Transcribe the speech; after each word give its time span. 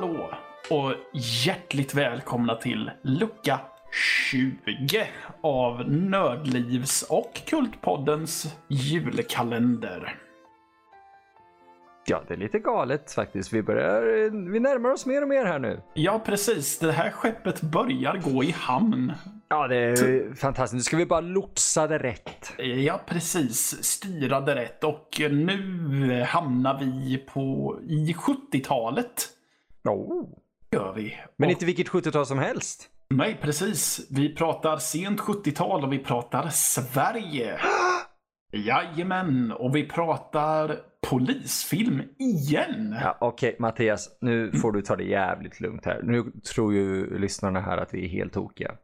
Hallå 0.00 0.30
och 0.70 0.92
hjärtligt 1.44 1.94
välkomna 1.94 2.54
till 2.54 2.90
lucka 3.02 3.60
20 4.30 5.06
av 5.40 5.90
Nördlivs 5.90 7.02
och 7.02 7.42
Kultpoddens 7.46 8.56
julkalender. 8.68 10.18
Ja, 12.06 12.22
det 12.28 12.34
är 12.34 12.38
lite 12.38 12.58
galet 12.58 13.12
faktiskt. 13.12 13.52
Vi 13.52 13.62
börjar, 13.62 14.02
vi 14.50 14.60
närmar 14.60 14.90
oss 14.90 15.06
mer 15.06 15.22
och 15.22 15.28
mer 15.28 15.44
här 15.44 15.58
nu. 15.58 15.80
Ja, 15.94 16.22
precis. 16.26 16.78
Det 16.78 16.92
här 16.92 17.10
skeppet 17.10 17.60
börjar 17.60 18.16
gå 18.16 18.44
i 18.44 18.50
hamn. 18.50 19.12
Ja, 19.48 19.68
det 19.68 19.76
är 19.76 20.34
fantastiskt. 20.34 20.74
Nu 20.74 20.80
ska 20.80 20.96
vi 20.96 21.06
bara 21.06 21.20
lotsa 21.20 21.86
det 21.86 21.98
rätt. 21.98 22.52
Ja, 22.58 23.00
precis. 23.06 23.84
Styra 23.84 24.40
det 24.40 24.54
rätt. 24.54 24.84
Och 24.84 25.20
nu 25.30 26.22
hamnar 26.28 26.78
vi 26.78 27.18
på 27.18 27.78
i 27.88 28.14
70-talet. 28.18 29.32
Oh. 29.92 30.28
Gör 30.72 30.92
vi. 30.92 31.16
Men 31.36 31.46
Och- 31.46 31.52
inte 31.52 31.64
vilket 31.66 31.88
70-tal 31.88 32.26
som 32.26 32.38
helst. 32.38 32.88
Nej, 33.10 33.38
precis. 33.42 34.06
Vi 34.10 34.34
pratar 34.34 34.76
sent 34.78 35.20
70-tal 35.20 35.84
och 35.84 35.92
vi 35.92 35.98
pratar 35.98 36.48
Sverige. 36.48 37.58
Jajamän, 38.52 39.52
och 39.52 39.76
vi 39.76 39.88
pratar 39.88 40.76
polisfilm 41.08 42.02
igen. 42.18 42.96
Ja, 43.02 43.16
Okej, 43.20 43.56
Mattias. 43.58 44.18
Nu 44.20 44.52
får 44.52 44.72
du 44.72 44.82
ta 44.82 44.96
det 44.96 45.04
jävligt 45.04 45.60
lugnt 45.60 45.84
här. 45.84 46.00
Nu 46.02 46.32
tror 46.54 46.74
ju 46.74 47.18
lyssnarna 47.18 47.60
här 47.60 47.78
att 47.78 47.94
vi 47.94 48.04
är 48.04 48.08
helt 48.08 48.32
tokiga. 48.32 48.74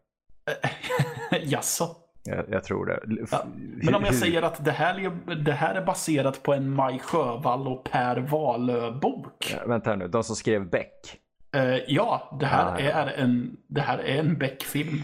Jaså? 1.42 1.97
Jag, 2.25 2.45
jag 2.49 2.65
tror 2.65 2.87
det. 2.87 3.01
Ja, 3.31 3.45
Men 3.83 3.95
om 3.95 4.05
jag 4.05 4.15
säger 4.15 4.43
att 4.43 4.65
det 4.65 4.71
här, 4.73 4.95
är, 4.99 5.35
det 5.35 5.53
här 5.53 5.75
är 5.75 5.85
baserat 5.85 6.42
på 6.42 6.55
en 6.55 6.70
Maj 6.70 6.98
Sjövall 6.98 7.69
och 7.69 7.84
Per 7.84 8.17
Wahlöö-bok. 8.17 9.55
Ja, 9.56 9.67
vänta 9.67 9.97
nu, 9.97 10.09
de 10.09 10.25
som 10.25 10.37
skrev 10.37 10.70
Beck. 10.70 11.19
Eh, 11.55 11.77
ja, 11.89 12.37
det 12.41 12.47
här, 12.47 12.67
Ah, 12.75 12.81
ja. 12.81 12.91
Är 12.91 13.06
en, 13.06 13.56
det 13.67 13.81
här 13.81 13.98
är 13.98 14.19
en 14.19 14.39
Beck-film. 14.39 15.03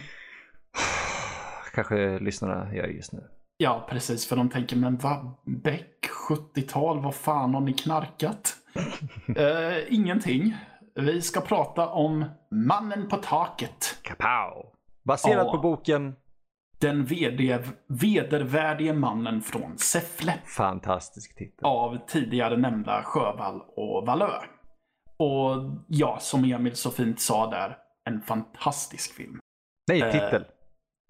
Kanske 1.74 2.18
lyssnarna 2.18 2.74
gör 2.74 2.86
just 2.86 3.12
nu. 3.12 3.22
Ja, 3.56 3.86
precis. 3.90 4.26
För 4.28 4.36
de 4.36 4.48
tänker, 4.50 4.76
men 4.76 4.96
vad? 4.96 5.34
Beck, 5.44 6.08
70-tal, 6.30 7.00
vad 7.02 7.14
fan 7.14 7.54
har 7.54 7.60
ni 7.60 7.72
knarkat? 7.72 8.54
Eh, 9.36 9.94
ingenting. 9.94 10.56
Vi 10.94 11.22
ska 11.22 11.40
prata 11.40 11.88
om 11.88 12.24
Mannen 12.50 13.08
på 13.08 13.16
taket. 13.16 13.98
Kapow! 14.02 14.66
Baserat 15.02 15.46
Ja. 15.46 15.52
på 15.52 15.58
boken. 15.58 16.14
Den 16.80 17.04
vd, 17.04 17.58
vedervärdige 17.88 18.92
mannen 18.92 19.42
från 19.42 19.78
Säffle. 19.78 20.34
Fantastisk 20.56 21.34
titel. 21.36 21.64
Av 21.66 21.98
tidigare 22.06 22.56
nämnda 22.56 23.02
Sjövall 23.04 23.60
och 23.76 24.06
Valö. 24.06 24.30
Och 25.16 25.76
ja, 25.88 26.18
som 26.20 26.44
Emil 26.44 26.76
så 26.76 26.90
fint 26.90 27.20
sa 27.20 27.50
där, 27.50 27.76
en 28.10 28.22
fantastisk 28.22 29.14
film. 29.14 29.38
Nej, 29.88 30.00
Eh. 30.02 30.10
titel. 30.12 30.44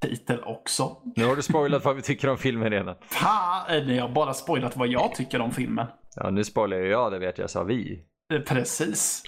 Titel 0.02 0.42
också. 0.44 0.96
Nu 1.16 1.24
har 1.26 1.36
du 1.36 1.42
spoilat 1.42 1.84
vad 1.84 1.96
vi 1.96 2.02
tycker 2.02 2.28
om 2.30 2.38
filmen 2.38 2.70
redan. 2.70 2.94
Fan, 3.02 3.88
jag 3.96 4.02
har 4.08 4.14
bara 4.14 4.34
spoilat 4.34 4.76
vad 4.76 4.88
jag 4.88 5.14
tycker 5.14 5.40
om 5.40 5.50
filmen. 5.50 5.86
Ja, 6.16 6.30
nu 6.30 6.44
spoilar 6.44 6.76
ju 6.76 6.88
jag, 6.90 7.12
det 7.12 7.18
vet 7.18 7.38
jag, 7.38 7.50
sa 7.50 7.62
vi. 7.62 8.04
Eh, 8.34 8.40
Precis. 8.40 9.22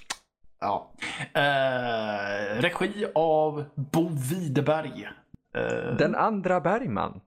Ja. 0.60 0.92
Eh, 1.34 2.60
regi 2.60 3.06
av 3.14 3.64
Bo 3.92 4.08
Widerberg. 4.30 5.08
Eh, 5.54 5.96
Den 5.96 6.14
andra 6.14 6.60
Bergman. 6.60 7.20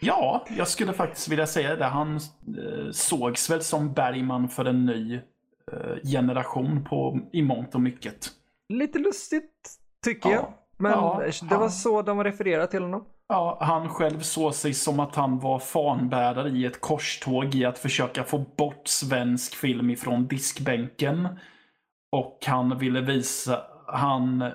Ja, 0.00 0.44
jag 0.56 0.68
skulle 0.68 0.92
faktiskt 0.92 1.28
vilja 1.28 1.46
säga 1.46 1.76
det. 1.76 1.84
Han 1.84 2.16
eh, 2.16 2.90
sågs 2.92 3.50
väl 3.50 3.62
som 3.62 3.92
Bergman 3.92 4.48
för 4.48 4.64
en 4.64 4.86
ny 4.86 5.14
eh, 5.72 6.10
generation 6.12 6.84
på, 6.84 7.18
i 7.32 7.42
mångt 7.42 7.74
och 7.74 7.80
mycket. 7.80 8.28
Lite 8.68 8.98
lustigt, 8.98 9.52
tycker 10.04 10.28
Ja. 10.30 10.34
jag. 10.34 10.52
Men 10.76 10.92
Ja, 10.92 11.22
det 11.42 11.54
var 11.54 11.58
han- 11.58 11.70
så 11.70 12.02
de 12.02 12.24
refererade 12.24 12.66
till 12.66 12.82
honom. 12.82 13.04
Ja, 13.28 13.58
han 13.60 13.88
själv 13.88 14.20
såg 14.20 14.54
sig 14.54 14.74
som 14.74 15.00
att 15.00 15.14
han 15.16 15.38
var 15.38 15.58
fanbärare 15.58 16.48
i 16.48 16.64
ett 16.66 16.80
korståg 16.80 17.54
i 17.54 17.64
att 17.64 17.78
försöka 17.78 18.24
få 18.24 18.38
bort 18.38 18.88
svensk 18.88 19.54
film 19.54 19.90
ifrån 19.90 20.26
diskbänken. 20.26 21.28
Och 22.12 22.38
han 22.46 22.78
ville 22.78 23.00
visa, 23.00 23.62
han 23.86 24.52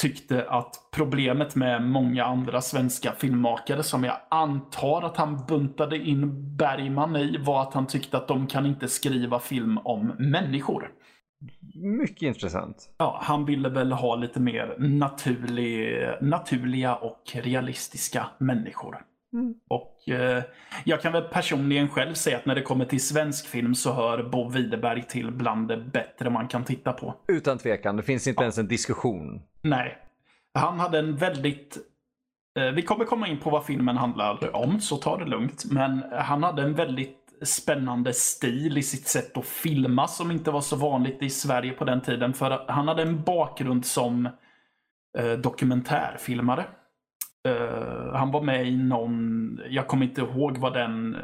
tyckte 0.00 0.44
att 0.48 0.74
problemet 0.92 1.54
med 1.54 1.82
många 1.82 2.24
andra 2.24 2.60
svenska 2.60 3.12
filmmakare 3.12 3.82
som 3.82 4.04
jag 4.04 4.16
antar 4.30 5.02
att 5.02 5.16
han 5.16 5.44
buntade 5.48 5.98
in 5.98 6.56
Bergman 6.56 7.16
i 7.16 7.36
var 7.40 7.62
att 7.62 7.74
han 7.74 7.86
tyckte 7.86 8.16
att 8.16 8.28
de 8.28 8.46
kan 8.46 8.66
inte 8.66 8.88
skriva 8.88 9.38
film 9.38 9.78
om 9.78 10.06
människor. 10.18 10.90
Mycket 11.74 12.22
intressant. 12.22 12.90
Ja, 12.98 13.20
han 13.22 13.44
ville 13.44 13.68
väl 13.68 13.92
ha 13.92 14.16
lite 14.16 14.40
mer 14.40 14.76
naturlig, 14.78 15.98
naturliga 16.20 16.94
och 16.94 17.22
realistiska 17.32 18.26
människor. 18.38 18.96
Mm. 19.32 19.54
Och 19.68 20.08
eh, 20.08 20.42
jag 20.84 21.00
kan 21.02 21.12
väl 21.12 21.22
personligen 21.22 21.88
själv 21.88 22.14
säga 22.14 22.36
att 22.36 22.46
när 22.46 22.54
det 22.54 22.62
kommer 22.62 22.84
till 22.84 23.00
svensk 23.00 23.46
film 23.46 23.74
så 23.74 23.92
hör 23.92 24.22
Bo 24.22 24.48
Widerberg 24.48 25.02
till 25.02 25.32
bland 25.32 25.68
det 25.68 25.76
bättre 25.76 26.30
man 26.30 26.48
kan 26.48 26.64
titta 26.64 26.92
på. 26.92 27.14
Utan 27.28 27.58
tvekan, 27.58 27.96
det 27.96 28.02
finns 28.02 28.26
inte 28.26 28.42
ens 28.42 28.58
en 28.58 28.68
diskussion. 28.68 29.42
Nej. 29.62 29.98
Han 30.54 30.80
hade 30.80 30.98
en 30.98 31.16
väldigt... 31.16 31.78
Eh, 32.58 32.72
vi 32.72 32.82
kommer 32.82 33.04
komma 33.04 33.28
in 33.28 33.38
på 33.38 33.50
vad 33.50 33.64
filmen 33.64 33.96
handlar 33.96 34.56
om, 34.56 34.80
så 34.80 34.96
ta 34.96 35.18
det 35.18 35.24
lugnt. 35.24 35.64
Men 35.70 36.04
han 36.12 36.42
hade 36.42 36.62
en 36.62 36.74
väldigt 36.74 37.16
spännande 37.42 38.12
stil 38.12 38.78
i 38.78 38.82
sitt 38.82 39.08
sätt 39.08 39.36
att 39.36 39.46
filma 39.46 40.08
som 40.08 40.30
inte 40.30 40.50
var 40.50 40.60
så 40.60 40.76
vanligt 40.76 41.22
i 41.22 41.30
Sverige 41.30 41.72
på 41.72 41.84
den 41.84 42.00
tiden. 42.00 42.34
För 42.34 42.64
han 42.68 42.88
hade 42.88 43.02
en 43.02 43.22
bakgrund 43.22 43.86
som 43.86 44.28
eh, 45.18 45.32
dokumentärfilmare. 45.32 46.66
Eh, 47.48 48.14
han 48.14 48.30
var 48.30 48.42
med 48.42 48.66
i 48.66 48.76
någon, 48.76 49.60
jag 49.68 49.88
kommer 49.88 50.06
inte 50.06 50.20
ihåg 50.20 50.58
vad 50.58 50.72
den 50.74 51.16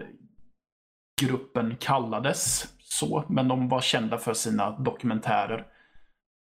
gruppen 1.23 1.77
kallades 1.77 2.73
så, 2.79 3.25
men 3.29 3.49
de 3.49 3.69
var 3.69 3.81
kända 3.81 4.19
för 4.19 4.35
sina 4.35 4.71
dokumentärer. 4.71 5.67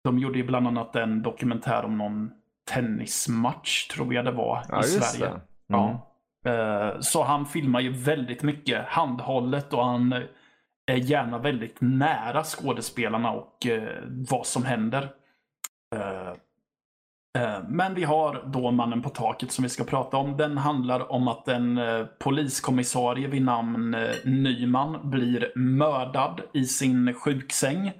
De 0.03 0.19
gjorde 0.19 0.37
ju 0.39 0.45
bland 0.45 0.67
annat 0.67 0.95
en 0.95 1.21
dokumentär 1.21 1.85
om 1.85 1.97
någon 1.97 2.31
tennismatch, 2.71 3.87
tror 3.87 4.13
jag 4.13 4.25
det 4.25 4.31
var, 4.31 4.63
Ja, 4.69 4.79
i 4.79 4.83
Sverige. 4.83 5.27
Mm. 5.29 5.41
Ja. 5.67 6.07
Eh, 6.45 6.99
Så 6.99 7.23
han 7.23 7.45
filmar 7.45 7.79
ju 7.79 7.89
väldigt 7.91 8.43
mycket 8.43 8.85
handhållet 8.85 9.73
och 9.73 9.85
han 9.85 10.13
är 10.91 10.95
gärna 10.95 11.37
väldigt 11.37 11.77
nära 11.81 12.43
skådespelarna 12.43 13.31
och 13.31 13.65
eh, 13.67 14.03
vad 14.29 14.45
som 14.45 14.63
händer. 14.65 15.09
Eh, 17.37 17.59
men 17.67 17.95
vi 17.95 18.03
har 18.03 18.43
då 18.45 18.71
Mannen 18.71 19.01
på 19.01 19.09
taket 19.09 19.51
som 19.51 19.63
vi 19.63 19.69
ska 19.69 19.83
prata 19.83 20.17
om. 20.17 20.37
Den 20.37 20.57
handlar 20.57 21.11
om 21.11 21.27
att 21.27 21.47
en 21.47 21.77
eh, 21.77 22.05
poliskommissarie 22.19 23.27
vid 23.27 23.41
namn 23.41 23.93
eh, 23.93 24.09
Nyman 24.25 25.09
blir 25.09 25.51
mördad 25.55 26.41
i 26.53 26.65
sin 26.65 27.13
sjuksäng 27.13 27.91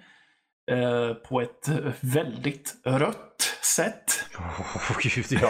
på 1.30 1.42
ett 1.42 1.70
väldigt 2.02 2.74
rött 2.86 3.58
sätt. 3.62 4.26
Oh, 4.90 4.98
gud 5.02 5.26
ja. 5.30 5.50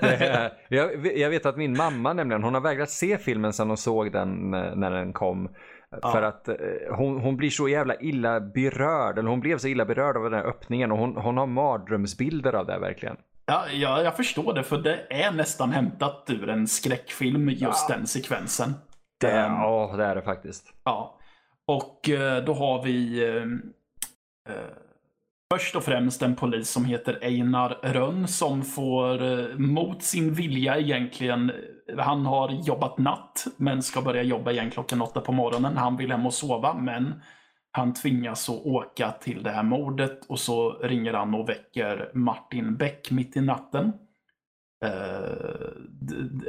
Är, 0.00 0.52
jag, 0.68 1.18
jag 1.18 1.30
vet 1.30 1.46
att 1.46 1.56
min 1.56 1.76
mamma 1.76 2.12
nämligen, 2.12 2.42
hon 2.42 2.54
har 2.54 2.60
vägrat 2.60 2.90
se 2.90 3.18
filmen 3.18 3.52
sedan 3.52 3.68
hon 3.68 3.76
såg 3.76 4.12
den 4.12 4.50
när 4.50 4.90
den 4.90 5.12
kom. 5.12 5.48
För 6.02 6.22
att 6.22 6.48
eh, 6.48 6.56
hon, 6.90 7.20
hon 7.20 7.36
blir 7.36 7.50
så 7.50 7.68
jävla 7.68 7.94
illa 7.94 8.40
berörd, 8.40 9.18
eller 9.18 9.30
hon 9.30 9.40
blev 9.40 9.58
så 9.58 9.68
illa 9.68 9.84
berörd 9.84 10.16
av 10.16 10.22
den 10.22 10.34
här 10.34 10.44
öppningen 10.44 10.92
och 10.92 10.98
hon, 10.98 11.16
hon 11.16 11.36
har 11.36 11.46
mardrömsbilder 11.46 12.52
av 12.52 12.66
det 12.66 12.72
här 12.72 12.80
verkligen. 12.80 13.16
Ja, 13.46 13.64
ja, 13.72 14.02
jag 14.02 14.16
förstår 14.16 14.54
det, 14.54 14.62
för 14.62 14.78
det 14.78 15.06
är 15.10 15.32
nästan 15.32 15.70
hämtat 15.72 16.24
ur 16.28 16.48
en 16.48 16.66
skräckfilm, 16.66 17.48
just 17.48 17.88
den 17.88 18.06
sekvensen. 18.06 18.74
Det, 19.20 19.30
Ehm, 19.30 19.52
ja, 19.52 19.94
det 19.96 20.04
är 20.04 20.14
det 20.14 20.22
faktiskt. 20.22 20.72
Ja. 20.84 21.18
Och 21.66 22.08
eh, 22.08 22.44
då 22.44 22.54
har 22.54 22.82
vi 22.82 23.28
eh, 23.28 23.42
eh, 24.54 24.62
först 25.54 25.76
och 25.76 25.84
främst 25.84 26.22
en 26.22 26.36
polis 26.36 26.70
som 26.70 26.84
heter 26.84 27.18
Einar 27.22 27.78
Rönn 27.82 28.28
som 28.28 28.62
får 28.62 29.22
eh, 29.22 29.56
mot 29.56 30.02
sin 30.02 30.34
vilja 30.34 30.78
egentligen, 30.78 31.52
han 31.98 32.26
har 32.26 32.48
jobbat 32.48 32.98
natt 32.98 33.46
men 33.56 33.82
ska 33.82 34.02
börja 34.02 34.22
jobba 34.22 34.50
igen 34.50 34.70
klockan 34.70 35.02
åtta 35.02 35.20
på 35.20 35.32
morgonen. 35.32 35.76
Han 35.76 35.96
vill 35.96 36.10
hem 36.10 36.26
och 36.26 36.34
sova 36.34 36.74
men 36.74 37.22
han 37.72 37.94
tvingas 37.94 38.48
att 38.48 38.66
åka 38.66 39.10
till 39.10 39.42
det 39.42 39.50
här 39.50 39.62
mordet 39.62 40.26
och 40.28 40.38
så 40.38 40.72
ringer 40.72 41.12
han 41.12 41.34
och 41.34 41.48
väcker 41.48 42.10
Martin 42.14 42.76
Beck 42.76 43.10
mitt 43.10 43.36
i 43.36 43.40
natten. 43.40 43.92
Eh, 44.84 45.70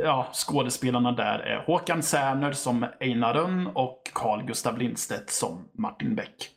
ja, 0.03 0.27
skådespelarna 0.33 1.11
där 1.11 1.39
är 1.39 1.63
Håkan 1.65 2.03
Särner 2.03 2.51
som 2.51 2.85
Einar 2.99 3.33
Rönn 3.33 3.67
och 3.67 4.01
Carl 4.13 4.43
Gustav 4.43 4.77
Lindstedt 4.77 5.29
som 5.29 5.69
Martin 5.73 6.15
Beck. 6.15 6.49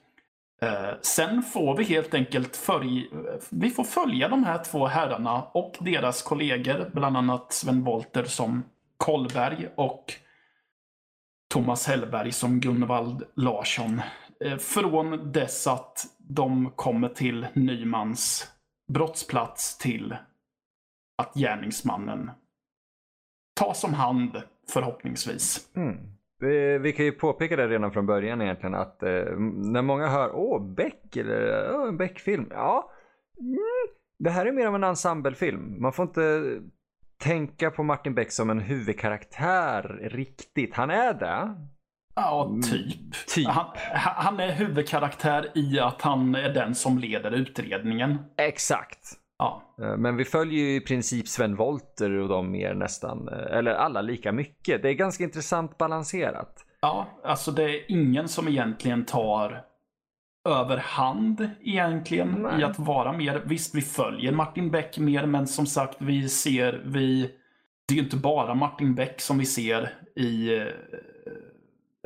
Eh, 0.62 0.94
sen 1.02 1.42
får 1.42 1.76
vi 1.76 1.84
helt 1.84 2.14
enkelt 2.14 2.56
följ, 2.56 3.10
vi 3.50 3.70
får 3.70 3.84
följa 3.84 4.28
de 4.28 4.44
här 4.44 4.64
två 4.64 4.86
herrarna 4.86 5.42
och 5.42 5.76
deras 5.80 6.22
kollegor, 6.22 6.90
bland 6.92 7.16
annat 7.16 7.52
Sven 7.52 7.84
Wollter 7.84 8.24
som 8.24 8.62
Kollberg 9.04 9.68
och 9.74 10.12
Thomas 11.50 11.86
Hellberg 11.86 12.32
som 12.32 12.60
Gunvald 12.60 13.22
Larsson 13.34 14.00
eh, 14.44 14.56
från 14.56 15.32
dess 15.32 15.66
att 15.66 15.98
de 16.18 16.70
kommer 16.70 17.08
till 17.08 17.46
Nymans 17.52 18.52
brottsplats 18.92 19.78
till 19.78 20.16
att 21.22 21.34
gärningsmannen 21.34 22.30
tas 23.60 23.84
om 23.84 23.94
hand 23.94 24.42
förhoppningsvis. 24.72 25.70
Mm. 25.76 25.96
Vi, 26.38 26.78
vi, 26.78 26.92
kan 26.92 27.04
ju 27.04 27.12
påpeka 27.12 27.56
det 27.56 27.68
redan 27.68 27.92
från 27.92 28.06
början 28.06 28.42
egentligen 28.42 28.74
att 28.74 29.02
eh, 29.02 29.36
när 29.38 29.82
många 29.82 30.08
hör 30.08 30.36
åh 30.36 30.74
Beck 30.74 31.16
eller 31.16 31.70
åh, 31.74 31.88
en 31.88 31.96
Beck-film. 31.96 32.46
Ja, 32.50 32.90
mm, 33.40 33.58
det 34.18 34.30
här 34.30 34.46
är 34.46 34.52
mer 34.52 34.66
av 34.66 34.74
en 34.74 34.84
ensemblefilm. 34.84 35.82
Man 35.82 35.92
får 35.92 36.02
inte 36.02 36.60
tänka 37.18 37.70
på 37.70 37.82
Martin 37.82 38.14
Beck 38.14 38.32
som 38.32 38.50
en 38.50 38.60
huvudkaraktär 38.60 39.82
riktigt. 40.02 40.74
Han 40.74 40.90
är 40.90 41.14
det. 41.14 41.54
Ja, 42.14 42.56
typ. 42.70 43.26
typ. 43.26 43.48
Han, 43.48 43.66
han 43.94 44.40
är 44.40 44.52
huvudkaraktär 44.52 45.50
i 45.54 45.80
att 45.80 46.02
han 46.02 46.34
är 46.34 46.48
den 46.48 46.74
som 46.74 46.98
leder 46.98 47.30
utredningen. 47.30 48.18
Exakt. 48.38 49.12
Ja. 49.38 49.62
Eh, 49.82 49.96
men 49.96 50.16
vi 50.16 50.24
följer 50.24 50.64
ju 50.64 50.76
i 50.76 50.80
princip 50.80 51.28
Sven 51.28 51.56
Volter 51.56 52.10
och 52.10 52.28
de 52.28 52.50
mer 52.50 52.74
nästan, 52.74 53.28
eh, 53.28 53.56
eller 53.58 53.74
alla 53.74 54.02
lika 54.02 54.32
mycket. 54.32 54.82
Det 54.82 54.88
är 54.88 54.94
ganska 54.94 55.24
intressant 55.24 55.78
balanserat. 55.78 56.66
Ja, 56.80 57.06
alltså 57.24 57.50
det 57.50 57.62
är 57.62 57.90
ingen 57.90 58.28
som 58.28 58.48
egentligen 58.48 59.04
tar 59.04 59.64
överhand 60.44 61.50
egentligen 61.62 62.28
Nej. 62.28 62.60
i 62.60 62.64
att 62.64 62.78
vara 62.78 63.12
mer. 63.12 63.42
Visst, 63.44 63.74
vi 63.74 63.82
följer 63.82 64.32
Martin 64.32 64.70
Beck 64.70 64.98
mer, 64.98 65.26
men 65.26 65.46
som 65.46 65.66
sagt, 65.66 65.96
vi 66.00 66.28
ser, 66.28 66.82
vi... 66.84 67.30
Det 67.88 67.94
är 67.94 67.96
ju 67.96 68.02
inte 68.04 68.16
bara 68.16 68.54
Martin 68.54 68.94
Beck 68.94 69.20
som 69.20 69.38
vi 69.38 69.46
ser 69.46 69.92
i 70.16 70.58
eh, 70.58 70.66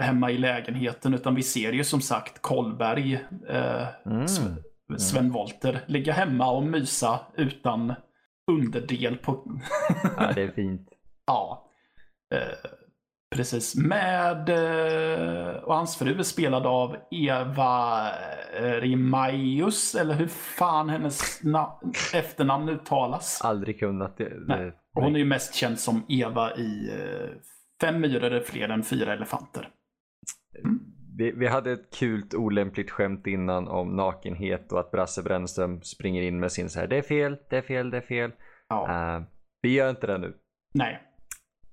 hemma 0.05 0.31
i 0.31 0.38
lägenheten, 0.38 1.14
utan 1.14 1.35
vi 1.35 1.43
ser 1.43 1.73
ju 1.73 1.85
som 1.85 2.00
sagt 2.00 2.43
Kolberg, 2.43 3.14
eh, 3.49 3.87
mm. 4.06 4.29
Sven 4.99 5.31
Volter, 5.31 5.85
ligga 5.87 6.12
hemma 6.12 6.50
och 6.50 6.62
mysa 6.62 7.20
utan 7.37 7.94
underdel 8.50 9.17
på... 9.17 9.61
ja, 10.17 10.32
det 10.35 10.43
är 10.43 10.50
fint. 10.50 10.88
ja. 11.26 11.70
Eh, 12.35 12.70
Precis. 13.38 13.76
Med, 13.76 14.49
eh, 14.49 15.56
och 15.56 15.75
hans 15.75 15.96
fru 15.96 16.19
är 16.19 16.23
spelad 16.23 16.67
av 16.67 16.96
Eva 17.11 18.11
eh, 18.61 18.81
Rimaius, 18.81 19.94
eller 19.94 20.14
hur 20.14 20.26
fan 20.26 20.88
hennes 20.88 21.40
efternamn 22.14 22.69
uttalas. 22.69 23.40
Aldrig 23.44 23.79
kunnat 23.79 24.17
det. 24.17 24.46
det 24.46 24.73
Hon 24.93 25.14
är 25.14 25.19
ju 25.19 25.25
mest 25.25 25.55
känd 25.55 25.79
som 25.79 26.05
Eva 26.08 26.56
i 26.56 26.90
eh, 26.90 27.29
Fem 27.81 28.00
myror 28.00 28.32
är 28.32 28.40
fler 28.40 28.69
än 28.69 28.82
fyra 28.82 29.12
elefanter. 29.12 29.69
Mm. 30.64 30.79
Vi, 31.17 31.32
vi, 31.32 31.46
hade 31.46 31.73
ett 31.73 31.94
kul 31.99 32.23
olämpligt 32.35 32.90
skämt 32.90 33.26
innan 33.26 33.69
om 33.69 33.96
nakenhet 33.96 34.73
och 34.73 34.81
att 34.81 34.90
Brasse 34.90 35.23
Brännström 35.23 35.82
springer 35.82 36.23
in 36.23 36.40
med 36.40 36.52
sin 36.52 36.70
så 36.70 36.81
här, 36.81 36.87
det 36.87 36.96
är 36.96 37.02
fel, 37.02 37.37
det 37.50 37.56
är 37.56 37.62
fel, 37.62 37.90
det 37.90 37.96
är 37.96 38.00
fel. 38.00 38.32
Ja. 38.69 39.17
Uh, 39.19 39.26
vi 39.62 39.75
gör 39.75 39.90
inte 39.90 40.06
det 40.06 40.19
nu. 40.19 40.35
Nej. 40.75 41.07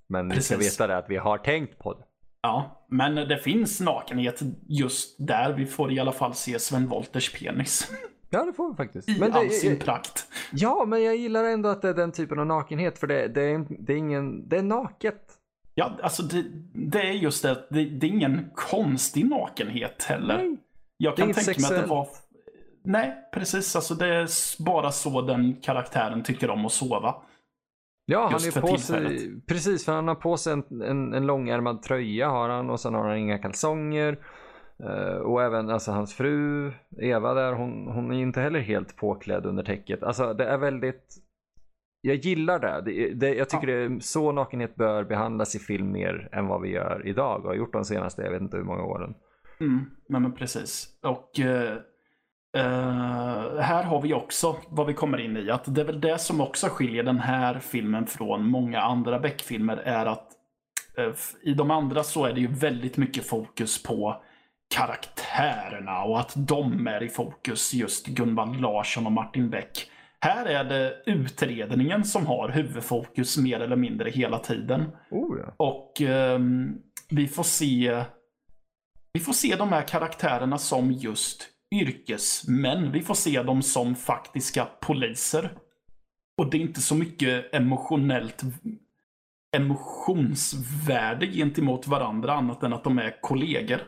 Men 0.07 0.29
Precis. 0.29 0.51
ni 0.51 0.63
ska 0.63 0.85
veta 0.85 0.93
det 0.93 0.97
att 0.97 1.09
vi 1.09 1.17
har 1.17 1.37
tänkt 1.37 1.79
på 1.79 1.93
det. 1.93 2.03
Ja, 2.41 2.85
men 2.89 3.15
det 3.15 3.37
finns 3.37 3.81
nakenhet 3.81 4.41
just 4.67 5.15
där. 5.19 5.53
Vi 5.53 5.65
får 5.65 5.91
i 5.93 5.99
alla 5.99 6.11
fall 6.11 6.33
se 6.33 6.59
Sven 6.59 6.87
Wolters 6.87 7.39
penis. 7.39 7.91
Ja, 8.29 8.45
det 8.45 8.53
får 8.53 8.69
vi 8.69 8.75
faktiskt. 8.75 9.09
I 9.09 9.19
men 9.19 9.33
all 9.33 9.49
sin 9.49 9.79
prakt. 9.79 10.27
Ja, 10.51 10.85
men 10.85 11.03
jag 11.03 11.15
gillar 11.15 11.43
ändå 11.43 11.69
att 11.69 11.81
det 11.81 11.89
är 11.89 11.93
den 11.93 12.11
typen 12.11 12.39
av 12.39 12.45
nakenhet. 12.45 12.99
För 12.99 13.07
det, 13.07 13.27
det, 13.27 13.41
är, 13.41 13.65
det 13.69 13.93
är 13.93 13.97
ingen, 13.97 14.49
det 14.49 14.57
är 14.57 14.63
naket. 14.63 15.21
Ja, 15.75 15.91
alltså 16.03 16.23
det, 16.23 16.43
det 16.73 17.01
är 17.01 17.11
just 17.11 17.43
det. 17.43 17.67
det. 17.69 17.85
Det 17.85 18.07
är 18.07 18.09
ingen 18.09 18.49
konstig 18.53 19.29
nakenhet 19.29 20.03
heller. 20.03 20.37
Nej. 20.37 20.57
Jag 20.97 21.17
kan 21.17 21.33
tänka 21.33 21.61
mig 21.61 21.77
att 21.77 21.83
det 21.83 21.89
var... 21.89 22.07
Nej, 22.83 23.15
precis. 23.33 23.75
Alltså 23.75 23.95
det 23.95 24.07
är 24.15 24.27
bara 24.63 24.91
så 24.91 25.21
den 25.21 25.53
karaktären 25.61 26.23
tycker 26.23 26.49
om 26.49 26.65
att 26.65 26.71
sova. 26.71 27.15
Ja, 28.05 28.29
han 28.31 28.33
är 28.33 28.61
på 28.61 28.77
sig, 28.77 29.31
precis 29.47 29.85
för 29.85 29.91
han 29.91 30.07
har 30.07 30.15
på 30.15 30.37
sig 30.37 30.53
en, 30.53 30.81
en, 30.81 31.13
en 31.13 31.25
långärmad 31.25 31.81
tröja 31.81 32.29
har 32.29 32.49
han 32.49 32.69
och 32.69 32.79
sen 32.79 32.93
har 32.93 33.07
han 33.07 33.17
inga 33.17 33.37
kalsonger. 33.37 34.19
Uh, 34.83 35.17
och 35.17 35.43
även 35.43 35.69
alltså, 35.69 35.91
hans 35.91 36.13
fru 36.13 36.71
Eva 36.97 37.33
där, 37.33 37.53
hon, 37.53 37.87
hon 37.87 38.11
är 38.11 38.21
inte 38.21 38.41
heller 38.41 38.59
helt 38.59 38.95
påklädd 38.95 39.45
under 39.45 39.63
täcket. 39.63 40.03
Alltså 40.03 40.33
det 40.33 40.45
är 40.45 40.57
väldigt 40.57 41.25
jag 42.01 42.15
gillar 42.15 42.59
det. 42.59 42.81
det, 42.85 43.13
det 43.13 43.33
jag 43.35 43.49
tycker 43.49 43.67
ja. 43.67 43.89
det, 43.89 44.03
så 44.03 44.31
nakenhet 44.31 44.75
bör 44.75 45.03
behandlas 45.03 45.55
i 45.55 45.59
film 45.59 45.91
mer 45.91 46.29
än 46.31 46.47
vad 46.47 46.61
vi 46.61 46.69
gör 46.69 47.01
idag 47.05 47.41
och 47.41 47.47
har 47.47 47.55
gjort 47.55 47.73
de 47.73 47.85
senaste, 47.85 48.21
jag 48.21 48.31
vet 48.31 48.41
inte 48.41 48.57
hur 48.57 48.63
många 48.63 48.83
åren. 48.83 49.13
Mm, 49.59 49.85
men 50.09 50.33
precis. 50.33 50.99
Och 51.01 51.31
uh, 51.39 51.77
Uh, 52.55 53.59
här 53.59 53.83
har 53.83 54.01
vi 54.01 54.13
också 54.13 54.55
vad 54.69 54.87
vi 54.87 54.93
kommer 54.93 55.17
in 55.17 55.37
i. 55.37 55.49
Att 55.49 55.75
det 55.75 55.81
är 55.81 55.85
väl 55.85 56.01
det 56.01 56.17
som 56.17 56.41
också 56.41 56.67
skiljer 56.67 57.03
den 57.03 57.19
här 57.19 57.59
filmen 57.59 58.07
från 58.07 58.47
många 58.47 58.81
andra 58.81 59.19
Beck-filmer 59.19 59.77
är 59.77 60.05
att 60.05 60.27
uh, 60.99 61.13
i 61.43 61.53
de 61.53 61.71
andra 61.71 62.03
så 62.03 62.25
är 62.25 62.33
det 62.33 62.39
ju 62.39 62.47
väldigt 62.47 62.97
mycket 62.97 63.25
fokus 63.25 63.83
på 63.83 64.21
karaktärerna 64.75 66.03
och 66.03 66.19
att 66.19 66.33
de 66.35 66.87
är 66.87 67.03
i 67.03 67.09
fokus, 67.09 67.73
just 67.73 68.07
Gunvald 68.07 68.61
Larsson 68.61 69.05
och 69.05 69.11
Martin 69.11 69.49
Beck. 69.49 69.91
Här 70.21 70.45
är 70.45 70.63
det 70.63 71.01
utredningen 71.05 72.03
som 72.03 72.27
har 72.27 72.49
huvudfokus 72.49 73.37
mer 73.37 73.59
eller 73.59 73.75
mindre 73.75 74.09
hela 74.09 74.39
tiden. 74.39 74.91
Oh, 75.11 75.39
ja. 75.39 75.53
Och 75.57 76.01
um, 76.01 76.81
vi 77.09 77.27
får 77.27 77.43
se 77.43 78.03
vi 79.13 79.19
får 79.19 79.33
se 79.33 79.55
de 79.55 79.69
här 79.69 79.81
karaktärerna 79.81 80.57
som 80.57 80.91
just 80.91 81.47
yrkesmän. 81.81 82.92
Vi 82.92 83.01
får 83.01 83.13
se 83.13 83.44
dem 83.44 83.62
som 83.62 83.95
faktiska 83.95 84.68
poliser. 84.81 85.57
Och 86.38 86.51
det 86.51 86.57
är 86.57 86.62
inte 86.62 86.81
så 86.81 86.95
mycket 86.95 87.54
emotionellt 87.56 88.44
emotionsvärde 89.56 91.27
gentemot 91.27 91.88
varandra 91.88 92.33
annat 92.33 92.63
än 92.63 92.74
att 92.74 92.83
de 92.83 93.00
är 93.00 93.22
kollegor. 93.22 93.81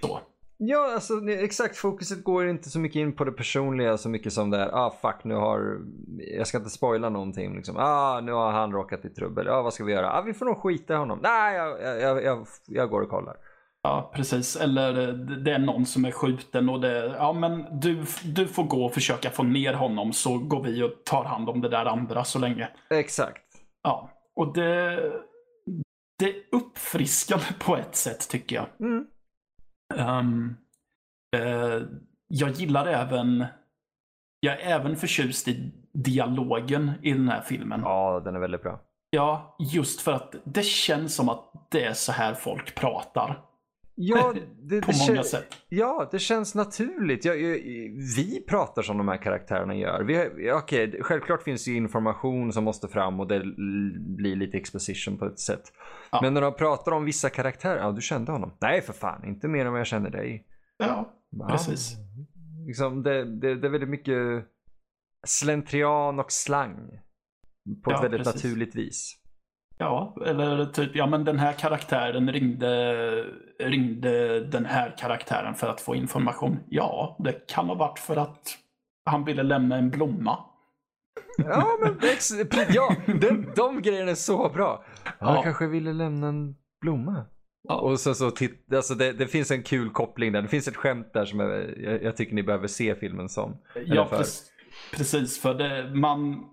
Så. 0.00 0.20
Ja, 0.56 0.94
alltså 0.94 1.28
exakt. 1.28 1.76
Fokuset 1.76 2.24
går 2.24 2.48
inte 2.48 2.70
så 2.70 2.78
mycket 2.78 3.00
in 3.00 3.12
på 3.12 3.24
det 3.24 3.32
personliga 3.32 3.98
så 3.98 4.08
mycket 4.08 4.32
som 4.32 4.50
det 4.50 4.58
är, 4.58 4.68
ah 4.68 4.90
fuck 5.02 5.24
nu 5.24 5.34
har, 5.34 5.80
jag 6.18 6.46
ska 6.46 6.58
inte 6.58 6.70
spoila 6.70 7.08
någonting 7.08 7.56
liksom. 7.56 7.76
Ah 7.78 8.20
nu 8.20 8.32
har 8.32 8.52
han 8.52 8.72
råkat 8.72 9.04
i 9.04 9.08
trubbel, 9.08 9.48
ah 9.48 9.62
vad 9.62 9.74
ska 9.74 9.84
vi 9.84 9.92
göra? 9.92 10.10
Ah 10.10 10.22
vi 10.22 10.34
får 10.34 10.46
nog 10.46 10.56
skita 10.56 10.94
i 10.94 10.96
honom. 10.96 11.18
Nej, 11.22 11.56
jag, 11.56 12.00
jag, 12.00 12.24
jag, 12.24 12.46
jag 12.66 12.90
går 12.90 13.00
och 13.00 13.10
kollar. 13.10 13.36
Ja, 13.82 14.10
precis. 14.14 14.56
Eller 14.56 15.08
eh, 15.08 15.14
det 15.14 15.52
är 15.52 15.58
någon 15.58 15.86
som 15.86 16.04
är 16.04 16.10
skjuten 16.10 16.68
och 16.68 16.80
det 16.80 17.14
ja 17.16 17.32
men 17.32 17.80
du, 17.80 18.04
du 18.24 18.46
får 18.46 18.64
gå 18.64 18.84
och 18.84 18.94
försöka 18.94 19.30
få 19.30 19.42
ner 19.42 19.74
honom 19.74 20.12
så 20.12 20.38
går 20.38 20.62
vi 20.62 20.82
och 20.82 21.04
tar 21.04 21.24
hand 21.24 21.48
om 21.48 21.60
det 21.60 21.68
där 21.68 21.86
andra 21.86 22.24
så 22.24 22.38
länge. 22.38 22.68
Exakt. 22.90 23.42
Ja, 23.82 24.10
och 24.36 24.54
det, 24.54 25.00
det 26.18 26.24
är 26.24 26.42
uppfriskande 26.52 27.44
på 27.58 27.76
ett 27.76 27.96
sätt 27.96 28.28
tycker 28.30 28.56
jag. 28.56 28.66
Mm. 28.80 29.06
Um, 29.98 30.56
uh, 31.36 31.82
jag 32.28 32.50
gillar 32.50 32.86
även, 32.86 33.44
jag 34.40 34.60
är 34.60 34.66
även 34.66 34.96
förtjust 34.96 35.48
i 35.48 35.72
dialogen 35.92 36.90
i 37.02 37.12
den 37.12 37.28
här 37.28 37.40
filmen. 37.40 37.80
Ja, 37.84 38.20
den 38.24 38.34
är 38.36 38.40
väldigt 38.40 38.62
bra. 38.62 38.80
Ja, 39.10 39.56
just 39.72 40.00
för 40.00 40.12
att 40.12 40.34
det 40.44 40.64
känns 40.64 41.14
som 41.14 41.28
att 41.28 41.68
det 41.70 41.84
är 41.84 41.92
så 41.92 42.12
här 42.12 42.34
folk 42.34 42.74
pratar. 42.74 43.51
Ja, 43.94 44.34
det, 44.62 44.80
på 44.80 44.90
det 44.90 45.08
många 45.08 45.22
sätt. 45.22 45.46
Ja, 45.68 46.08
det 46.12 46.18
känns 46.18 46.54
naturligt. 46.54 47.24
Ja, 47.24 47.32
vi 48.16 48.44
pratar 48.48 48.82
som 48.82 48.98
de 48.98 49.08
här 49.08 49.16
karaktärerna 49.16 49.74
gör. 49.74 50.02
Vi, 50.02 50.52
okay, 50.52 51.02
självklart 51.02 51.42
finns 51.42 51.64
det 51.64 51.72
information 51.72 52.52
som 52.52 52.64
måste 52.64 52.88
fram 52.88 53.20
och 53.20 53.28
det 53.28 53.42
blir 53.98 54.36
lite 54.36 54.56
exposition 54.56 55.18
på 55.18 55.26
ett 55.26 55.38
sätt. 55.38 55.62
Ja. 56.12 56.20
Men 56.22 56.34
när 56.34 56.40
de 56.40 56.54
pratar 56.54 56.92
om 56.92 57.04
vissa 57.04 57.30
karaktärer, 57.30 57.78
ja 57.78 57.92
du 57.92 58.00
kände 58.00 58.32
honom. 58.32 58.52
Nej 58.60 58.80
för 58.80 58.92
fan, 58.92 59.24
inte 59.24 59.48
mer 59.48 59.66
än 59.66 59.72
vad 59.72 59.80
jag 59.80 59.86
känner 59.86 60.10
dig. 60.10 60.46
Ja, 60.78 61.12
ja. 61.30 61.48
precis. 61.48 61.96
Liksom, 62.66 63.02
det, 63.02 63.24
det, 63.24 63.54
det, 63.54 63.66
är 63.66 63.70
väldigt 63.70 63.88
mycket 63.88 64.46
slentrian 65.26 66.18
och 66.18 66.32
slang. 66.32 67.00
På 67.84 67.90
ett 67.90 68.04
väldigt 68.04 68.24
precis. 68.24 68.44
naturligt 68.44 68.74
vis. 68.74 69.21
Ja, 69.78 70.16
eller 70.26 70.66
typ, 70.66 70.96
ja 70.96 71.06
men 71.06 71.24
den 71.24 71.38
här 71.38 71.52
karaktären 71.52 72.32
ringde, 72.32 73.24
ringde 73.58 74.40
den 74.40 74.64
här 74.64 74.94
karaktären 74.98 75.54
för 75.54 75.68
att 75.68 75.80
få 75.80 75.94
information. 75.94 76.58
Ja, 76.68 77.16
det 77.18 77.46
kan 77.46 77.66
ha 77.66 77.74
varit 77.74 77.98
för 77.98 78.16
att 78.16 78.58
han 79.04 79.24
ville 79.24 79.42
lämna 79.42 79.76
en 79.76 79.90
blomma. 79.90 80.38
Ja, 81.36 81.78
men 81.80 81.98
ja, 82.68 82.96
den, 83.06 83.52
de 83.56 83.82
grejerna 83.82 84.10
är 84.10 84.14
så 84.14 84.48
bra. 84.48 84.84
Han 85.18 85.34
ja. 85.34 85.42
kanske 85.42 85.66
ville 85.66 85.92
lämna 85.92 86.28
en 86.28 86.54
blomma. 86.80 87.24
Ja. 87.68 87.80
Och 87.80 88.00
så, 88.00 88.14
så 88.14 88.30
titt, 88.30 88.74
alltså 88.74 88.94
det, 88.94 89.12
det, 89.12 89.26
finns 89.26 89.50
en 89.50 89.62
kul 89.62 89.90
koppling 89.90 90.32
där. 90.32 90.42
Det 90.42 90.48
finns 90.48 90.68
ett 90.68 90.76
skämt 90.76 91.10
där 91.12 91.24
som 91.24 91.40
jag, 91.40 92.02
jag, 92.02 92.16
tycker 92.16 92.34
ni 92.34 92.42
behöver 92.42 92.66
se 92.66 92.94
filmen 92.94 93.28
som. 93.28 93.56
Ja, 93.86 94.08
precis. 94.96 95.40
För 95.40 95.54
det, 95.54 95.94
man, 95.94 96.44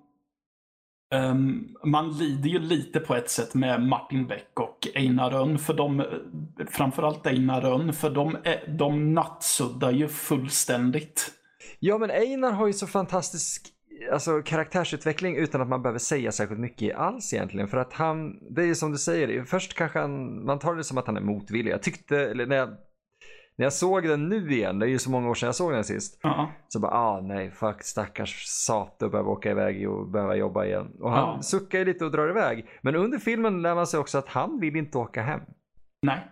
Um, 1.16 1.76
man 1.84 2.18
lider 2.18 2.50
ju 2.50 2.60
lite 2.60 3.00
på 3.00 3.16
ett 3.16 3.30
sätt 3.30 3.54
med 3.54 3.82
Martin 3.82 4.28
Beck 4.28 4.60
och 4.60 4.88
Einar 4.96 5.32
Rönn, 5.32 5.60
för 5.60 5.74
de, 5.74 6.04
framförallt 6.72 7.28
Einar 7.28 7.62
Rönn, 7.62 7.94
för 7.94 8.10
de, 8.10 8.38
de 8.68 9.14
nattsuddar 9.14 9.92
ju 9.92 10.08
fullständigt. 10.08 11.32
Ja, 11.80 11.98
men 11.98 12.12
Einar 12.12 12.52
har 12.52 12.68
ju 12.68 12.74
så 12.74 12.88
fantastisk 12.88 13.68
alltså, 14.12 14.42
karaktärsutveckling 14.42 15.36
utan 15.36 15.62
att 15.62 15.68
man 15.68 15.82
behöver 15.82 16.00
säga 16.00 16.32
särskilt 16.32 16.60
mycket 16.60 16.98
alls 16.98 17.34
egentligen. 17.34 17.68
För 17.68 17.78
att 17.78 17.94
han, 17.94 18.40
det 18.56 18.62
är 18.62 18.66
ju 18.66 18.76
som 18.76 18.92
du 18.92 18.98
säger, 18.98 19.44
först 19.44 19.74
kanske 19.74 20.00
han, 20.00 20.46
man 20.46 20.60
tar 20.60 20.76
det 20.76 20.84
som 20.84 20.98
att 20.98 21.08
han 21.08 21.18
är 21.18 21.22
motvillig. 21.22 21.72
Jag 21.72 21.84
tyckte, 21.84 22.18
eller 22.20 22.46
när 22.46 22.56
jag 22.56 22.70
när 23.60 23.66
jag 23.66 23.74
såg 23.74 24.04
den 24.04 24.30
nu 24.30 24.52
igen, 24.52 24.80
det 24.80 24.86
är 24.86 24.90
ju 24.90 25.00
så 25.00 25.12
många 25.12 25.30
år 25.30 25.34
sedan 25.34 25.48
jag 25.48 25.56
såg 25.56 25.74
den 25.74 25.84
sist. 25.84 26.26
Uh 26.26 26.32
-huh. 26.32 26.48
Så 26.68 26.80
bara, 26.80 26.92
ah 26.92 27.22
nej, 27.22 27.52
fuck 27.52 27.84
stackars 27.84 28.46
Sato 28.46 29.10
behöver 29.10 29.30
åka 29.30 29.52
iväg 29.52 29.90
och 29.90 30.08
behöva 30.08 30.36
jobba 30.36 30.66
igen. 30.66 30.92
Och 31.00 31.12
han 31.12 31.30
uh 31.30 31.36
-huh. 31.36 31.42
suckar 31.42 31.80
ju 31.80 31.86
lite 31.86 32.06
och 32.06 32.12
drar 32.12 32.30
iväg. 32.30 32.66
Men 32.82 32.96
under 32.96 33.20
filmen 33.20 33.62
lär 33.62 33.76
man 33.76 33.88
sig 33.88 34.00
också 34.00 34.18
att 34.18 34.28
han 34.28 34.60
vill 34.60 34.76
inte 34.76 34.98
åka 34.98 35.22
hem. 35.22 35.42
Nej. 36.02 36.28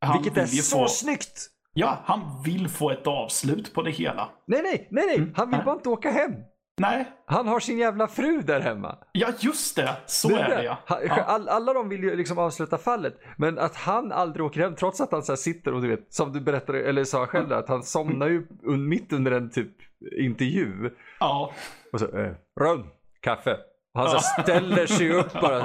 Han 0.00 0.22
Vilket 0.22 0.42
är 0.42 0.46
så 0.46 0.78
få... 0.78 0.88
snyggt! 0.88 1.50
Ja, 1.72 1.98
han 2.04 2.42
vill 2.44 2.68
få 2.68 2.90
ett 2.90 3.06
avslut 3.06 3.74
på 3.74 3.82
det 3.82 3.90
hela. 3.90 4.28
Nej, 4.46 4.62
nej, 4.62 4.88
nej, 4.90 5.06
nej. 5.06 5.16
Mm. 5.16 5.32
Han 5.36 5.50
vill 5.50 5.60
bara 5.64 5.74
inte 5.74 5.88
åka 5.88 6.10
hem. 6.10 6.32
Nej. 6.80 7.12
Han 7.26 7.48
har 7.48 7.60
sin 7.60 7.78
jävla 7.78 8.08
fru 8.08 8.42
där 8.42 8.60
hemma. 8.60 8.96
Ja, 9.12 9.28
just 9.38 9.76
det. 9.76 9.96
Så 10.06 10.28
det 10.28 10.40
är 10.40 10.48
det, 10.48 10.64
ja. 10.64 10.78
All, 11.26 11.48
alla 11.48 11.72
de 11.72 11.88
vill 11.88 12.02
ju 12.02 12.16
liksom 12.16 12.38
avsluta 12.38 12.78
fallet. 12.78 13.20
Men 13.36 13.58
att 13.58 13.76
han 13.76 14.12
aldrig 14.12 14.46
åker 14.46 14.60
hem, 14.60 14.74
trots 14.74 15.00
att 15.00 15.12
han 15.12 15.22
så 15.22 15.36
sitter 15.36 15.74
och 15.74 15.82
du 15.82 15.88
vet, 15.88 16.12
som 16.14 16.32
du 16.32 16.40
berättade, 16.40 16.82
eller 16.82 17.04
sa 17.04 17.26
själv 17.26 17.48
där, 17.48 17.56
att 17.56 17.68
han 17.68 17.82
somnar 17.82 18.26
ju 18.26 18.46
mitt 18.62 19.12
under 19.12 19.32
en 19.32 19.50
typ 19.50 19.72
intervju. 20.18 20.90
Ja. 21.20 21.52
Och 21.92 22.00
så, 22.00 22.18
eh, 22.18 22.32
Rönn, 22.60 22.84
kaffe. 23.20 23.56
Han 23.94 24.10
så 24.10 24.18
ställer 24.18 24.86
sig 24.86 25.12
upp 25.12 25.32
bara 25.32 25.62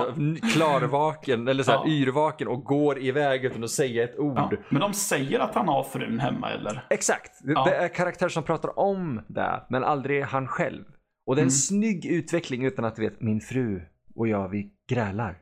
klarvaken 0.54 1.48
eller 1.48 1.64
så 1.64 1.72
här, 1.72 1.82
ja. 1.86 1.88
yrvaken 1.88 2.48
och 2.48 2.64
går 2.64 3.00
iväg 3.00 3.46
utan 3.46 3.64
att 3.64 3.70
säga 3.70 4.04
ett 4.04 4.20
ord. 4.20 4.38
Ja. 4.38 4.52
Men 4.70 4.82
de 4.82 4.94
säger 4.94 5.40
att 5.40 5.56
han 5.56 5.68
har 5.68 5.84
frun 5.84 6.20
hemma 6.20 6.52
eller? 6.52 6.88
Exakt. 6.90 7.32
Ja. 7.44 7.64
Det 7.64 7.76
är 7.76 7.88
karaktärer 7.88 8.30
som 8.30 8.44
pratar 8.44 8.80
om 8.80 9.22
det 9.28 9.62
men 9.70 9.84
aldrig 9.84 10.24
han 10.24 10.48
själv. 10.48 10.84
Och 11.26 11.36
det 11.36 11.40
är 11.40 11.44
en 11.44 11.48
mm. 11.48 11.52
snygg 11.52 12.06
utveckling 12.06 12.66
utan 12.66 12.86
att 12.86 12.96
du 12.96 13.02
vet 13.02 13.22
min 13.22 13.42
fru 13.42 13.82
och 14.16 14.28
jag 14.28 14.50
vi 14.50 14.72
grälar. 14.90 15.42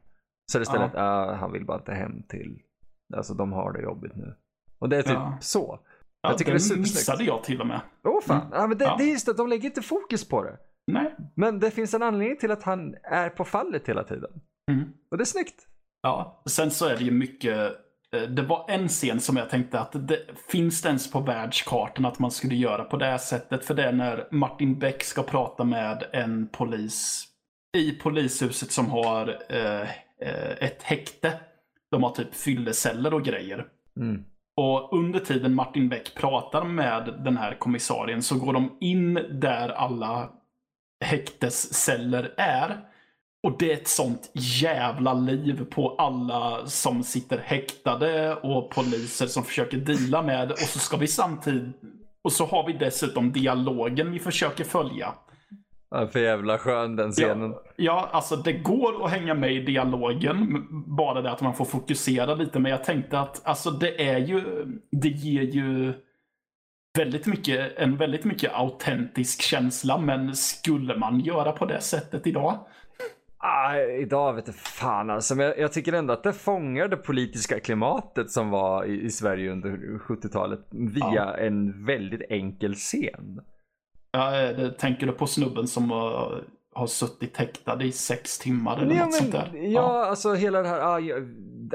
Så 0.52 0.58
det 0.58 0.62
istället, 0.62 0.92
ja. 0.94 1.30
uh, 1.32 1.40
han 1.40 1.52
vill 1.52 1.66
bara 1.66 1.78
inte 1.78 1.94
hem 1.94 2.24
till, 2.24 2.62
alltså 3.16 3.34
de 3.34 3.52
har 3.52 3.74
det 3.74 3.82
jobbigt 3.82 4.16
nu. 4.16 4.36
Och 4.80 4.90
det 4.90 4.98
är 4.98 5.04
typ 5.04 5.44
så. 5.44 5.80
Ja, 6.22 6.30
jag 6.30 6.38
tycker 6.38 6.54
det, 6.54 6.70
det 6.70 6.80
missade 6.80 7.24
jag 7.24 7.44
till 7.44 7.62
och 7.62 7.68
med. 7.68 7.82
Åh 8.04 8.18
oh, 8.18 8.22
fan, 8.22 8.42
mm. 8.42 8.54
ja, 8.54 8.68
men 8.68 8.78
det, 8.78 8.96
det 8.98 9.04
är 9.04 9.12
just 9.12 9.26
det, 9.26 9.34
de 9.34 9.48
lägger 9.48 9.66
inte 9.66 9.82
fokus 9.82 10.28
på 10.28 10.44
det. 10.44 10.58
Nej. 10.88 11.16
Men 11.36 11.60
det 11.60 11.72
finns 11.72 11.94
en 11.94 12.04
anledning 12.04 12.38
till 12.38 12.52
att 12.52 12.64
han 12.64 12.96
är 13.04 13.30
på 13.30 13.46
fallet 13.46 13.90
hela 13.90 14.04
tiden. 14.04 14.32
Mm. 14.72 14.94
Och 15.12 15.18
det 15.18 15.24
är 15.24 15.26
snyggt. 15.26 15.68
Ja, 16.02 16.44
sen 16.46 16.72
så 16.72 16.86
är 16.86 16.98
det 16.98 17.04
ju 17.04 17.12
mycket 17.12 17.72
det 18.14 18.42
var 18.42 18.66
en 18.68 18.88
scen 18.88 19.20
som 19.20 19.38
jag 19.38 19.50
tänkte 19.50 19.80
att 19.80 20.08
det 20.08 20.20
finns 20.48 20.82
det 20.82 20.88
ens 20.88 21.12
på 21.12 21.20
världskartan 21.20 22.06
att 22.06 22.20
man 22.20 22.32
skulle 22.32 22.56
göra 22.56 22.84
på 22.84 22.98
det 22.98 23.06
här 23.06 23.18
sättet. 23.18 23.66
För 23.66 23.74
det 23.74 23.84
är 23.84 23.92
när 23.92 24.28
Martin 24.32 24.80
Beck 24.80 25.04
ska 25.04 25.24
prata 25.24 25.64
med 25.64 26.04
en 26.14 26.48
polis 26.48 27.28
i 27.78 27.92
polishuset 27.92 28.72
som 28.72 28.92
har 28.92 29.38
eh, 29.50 29.82
eh 29.82 30.52
ett 30.60 30.84
häkte. 30.84 31.34
De 31.92 32.04
har 32.04 32.10
typ 32.10 32.36
fylleceller 32.36 33.14
och 33.14 33.24
grejer. 33.24 33.66
Mm. 33.98 34.24
Och 34.56 34.94
under 34.94 35.20
tiden 35.20 35.56
Martin 35.56 35.90
Beck 35.90 36.16
pratar 36.16 36.64
med 36.64 37.14
den 37.26 37.38
här 37.38 37.54
kommissarien 37.60 38.22
så 38.22 38.40
går 38.40 38.54
de 38.54 38.78
in 38.80 39.14
där 39.32 39.70
alla 39.70 40.30
häktesceller 41.06 42.34
är. 42.38 42.93
Och 43.44 43.56
det 43.60 43.72
är 43.72 43.78
ett 43.78 43.88
sånt 43.88 44.32
jävla 44.34 45.14
liv 45.14 45.66
på 45.66 45.96
alla 45.98 46.66
som 46.66 47.04
sitter 47.04 47.38
häktade 47.38 48.36
och 48.36 48.70
poliser 48.70 49.28
som 49.28 49.44
försöker 49.44 49.78
dela 49.78 50.22
med. 50.22 50.52
Och 50.52 50.58
så 50.58 50.80
ska 50.80 50.98
vi 50.98 51.08
samtidigt... 51.08 51.76
Och 52.22 52.32
så 52.32 52.46
har 52.46 52.68
vi 52.68 52.74
dessutom 52.74 53.32
dialogen 53.32 54.12
vi 54.12 54.20
försöker 54.20 54.64
följa. 54.64 55.14
Ja, 55.92 56.08
för 56.08 56.20
jävla 56.20 56.58
skön 56.58 56.96
den 56.96 57.12
scenen. 57.12 57.52
Ja, 57.52 57.64
ja, 57.76 58.10
alltså 58.12 58.36
det 58.36 58.54
går 58.54 59.06
att 59.06 59.12
hänga 59.12 59.34
med 59.34 59.54
i 59.54 59.60
dialogen. 59.60 60.68
Bara 60.98 61.22
det 61.22 61.32
att 61.32 61.42
man 61.42 61.56
får 61.56 61.66
fokusera 61.66 62.36
lite. 62.36 62.60
Men 62.60 62.72
jag 62.72 62.84
tänkte 62.84 63.20
att 63.20 63.42
alltså 63.48 63.72
det 63.72 64.10
är 64.10 64.18
ju... 64.18 64.66
Det 64.92 65.10
ger 65.10 65.42
ju 65.42 65.94
väldigt 66.98 67.26
mycket, 67.26 67.78
en 67.78 67.98
väldigt 67.98 68.24
mycket 68.24 68.54
autentisk 68.54 69.42
känsla. 69.42 69.98
Men 69.98 70.36
skulle 70.36 70.98
man 70.98 71.20
göra 71.20 71.52
på 71.52 71.66
det 71.66 71.82
sättet 71.82 72.28
idag? 72.28 72.60
Ah, 73.46 73.78
idag 73.78 74.34
vet 74.34 74.48
jag 74.48 74.56
fan 74.56 75.10
alltså. 75.10 75.36
Men 75.36 75.46
jag, 75.46 75.60
jag, 75.60 75.74
tycker 75.74 75.94
ändå 75.94 76.14
att 76.14 76.24
det 76.24 76.34
fångar 76.34 76.88
det 76.88 76.98
politiska 76.98 77.60
klimatet 77.60 78.32
som 78.32 78.50
var 78.50 78.86
i, 78.86 79.02
i 79.02 79.10
Sverige 79.10 79.52
under 79.52 79.70
70-talet 79.98 80.60
via 80.72 81.14
ja. 81.16 81.38
en 81.38 81.86
väldigt 81.86 82.22
enkel 82.30 82.76
scen. 82.76 83.42
Ja, 84.12 84.32
det, 84.32 84.72
tänker 84.72 85.08
du 85.08 85.14
på 85.14 85.28
snubben 85.28 85.68
som 85.68 85.90
var 85.90 86.44
har 86.76 86.88
suttit 86.88 87.38
häktad 87.38 87.84
i 87.84 87.92
sex 87.92 88.40
timmar 88.40 88.78
eller 88.78 88.96
ja, 88.96 89.06
något 89.06 89.12
men, 89.12 89.32
sånt 89.32 89.32
där. 89.32 89.52
Ja, 89.54 89.70
ja, 89.70 90.06
alltså 90.06 90.34
hela 90.34 90.62
det 90.62 90.68
här. 90.68 90.80
Ah, 90.80 91.00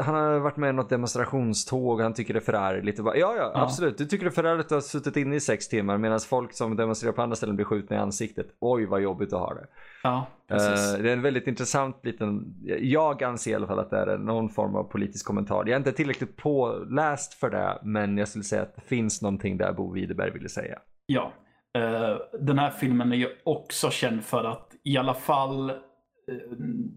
han 0.02 0.14
har 0.14 0.38
varit 0.38 0.56
med 0.56 0.70
i 0.70 0.72
något 0.72 0.90
demonstrationståg. 0.90 2.00
Han 2.00 2.14
tycker 2.14 2.34
det 2.34 2.40
är 2.40 2.44
förargligt. 2.44 2.98
Ja, 2.98 3.14
ja, 3.14 3.34
ja, 3.36 3.52
absolut. 3.54 3.98
Du 3.98 4.04
tycker 4.04 4.24
det 4.24 4.30
är 4.30 4.34
förargligt 4.34 4.66
att 4.66 4.76
ha 4.76 4.80
suttit 4.80 5.16
inne 5.16 5.36
i 5.36 5.40
sex 5.40 5.68
timmar 5.68 5.98
medan 5.98 6.20
folk 6.20 6.52
som 6.52 6.76
demonstrerar 6.76 7.12
på 7.12 7.22
andra 7.22 7.36
ställen 7.36 7.56
blir 7.56 7.66
skjutna 7.66 7.96
i 7.96 7.98
ansiktet. 7.98 8.46
Oj, 8.60 8.86
vad 8.86 9.00
jobbigt 9.00 9.32
att 9.32 9.40
ha 9.40 9.54
det. 9.54 9.66
Ja, 10.02 10.26
precis. 10.48 10.96
Uh, 10.96 11.02
det 11.02 11.08
är 11.08 11.12
en 11.12 11.22
väldigt 11.22 11.46
intressant 11.46 12.00
liten. 12.04 12.54
Jag 12.80 13.22
anser 13.22 13.50
i 13.50 13.54
alla 13.54 13.66
fall 13.66 13.78
att 13.78 13.90
det 13.90 13.98
är 13.98 14.18
någon 14.18 14.48
form 14.48 14.76
av 14.76 14.84
politisk 14.84 15.26
kommentar. 15.26 15.56
Jag 15.56 15.68
är 15.68 15.76
inte 15.76 15.92
tillräckligt 15.92 16.36
påläst 16.36 17.34
för 17.34 17.50
det, 17.50 17.78
men 17.82 18.18
jag 18.18 18.28
skulle 18.28 18.44
säga 18.44 18.62
att 18.62 18.76
det 18.76 18.82
finns 18.82 19.22
någonting 19.22 19.56
där 19.56 19.72
Bo 19.72 19.92
Widerberg 19.92 20.30
ville 20.30 20.48
säga. 20.48 20.78
Ja, 21.06 21.32
uh, 21.78 22.40
den 22.40 22.58
här 22.58 22.70
filmen 22.70 23.12
är 23.12 23.16
ju 23.16 23.28
också 23.44 23.90
känd 23.90 24.24
för 24.24 24.44
att 24.44 24.67
i 24.88 24.98
alla 24.98 25.14
fall 25.14 25.70
eh, 25.70 25.76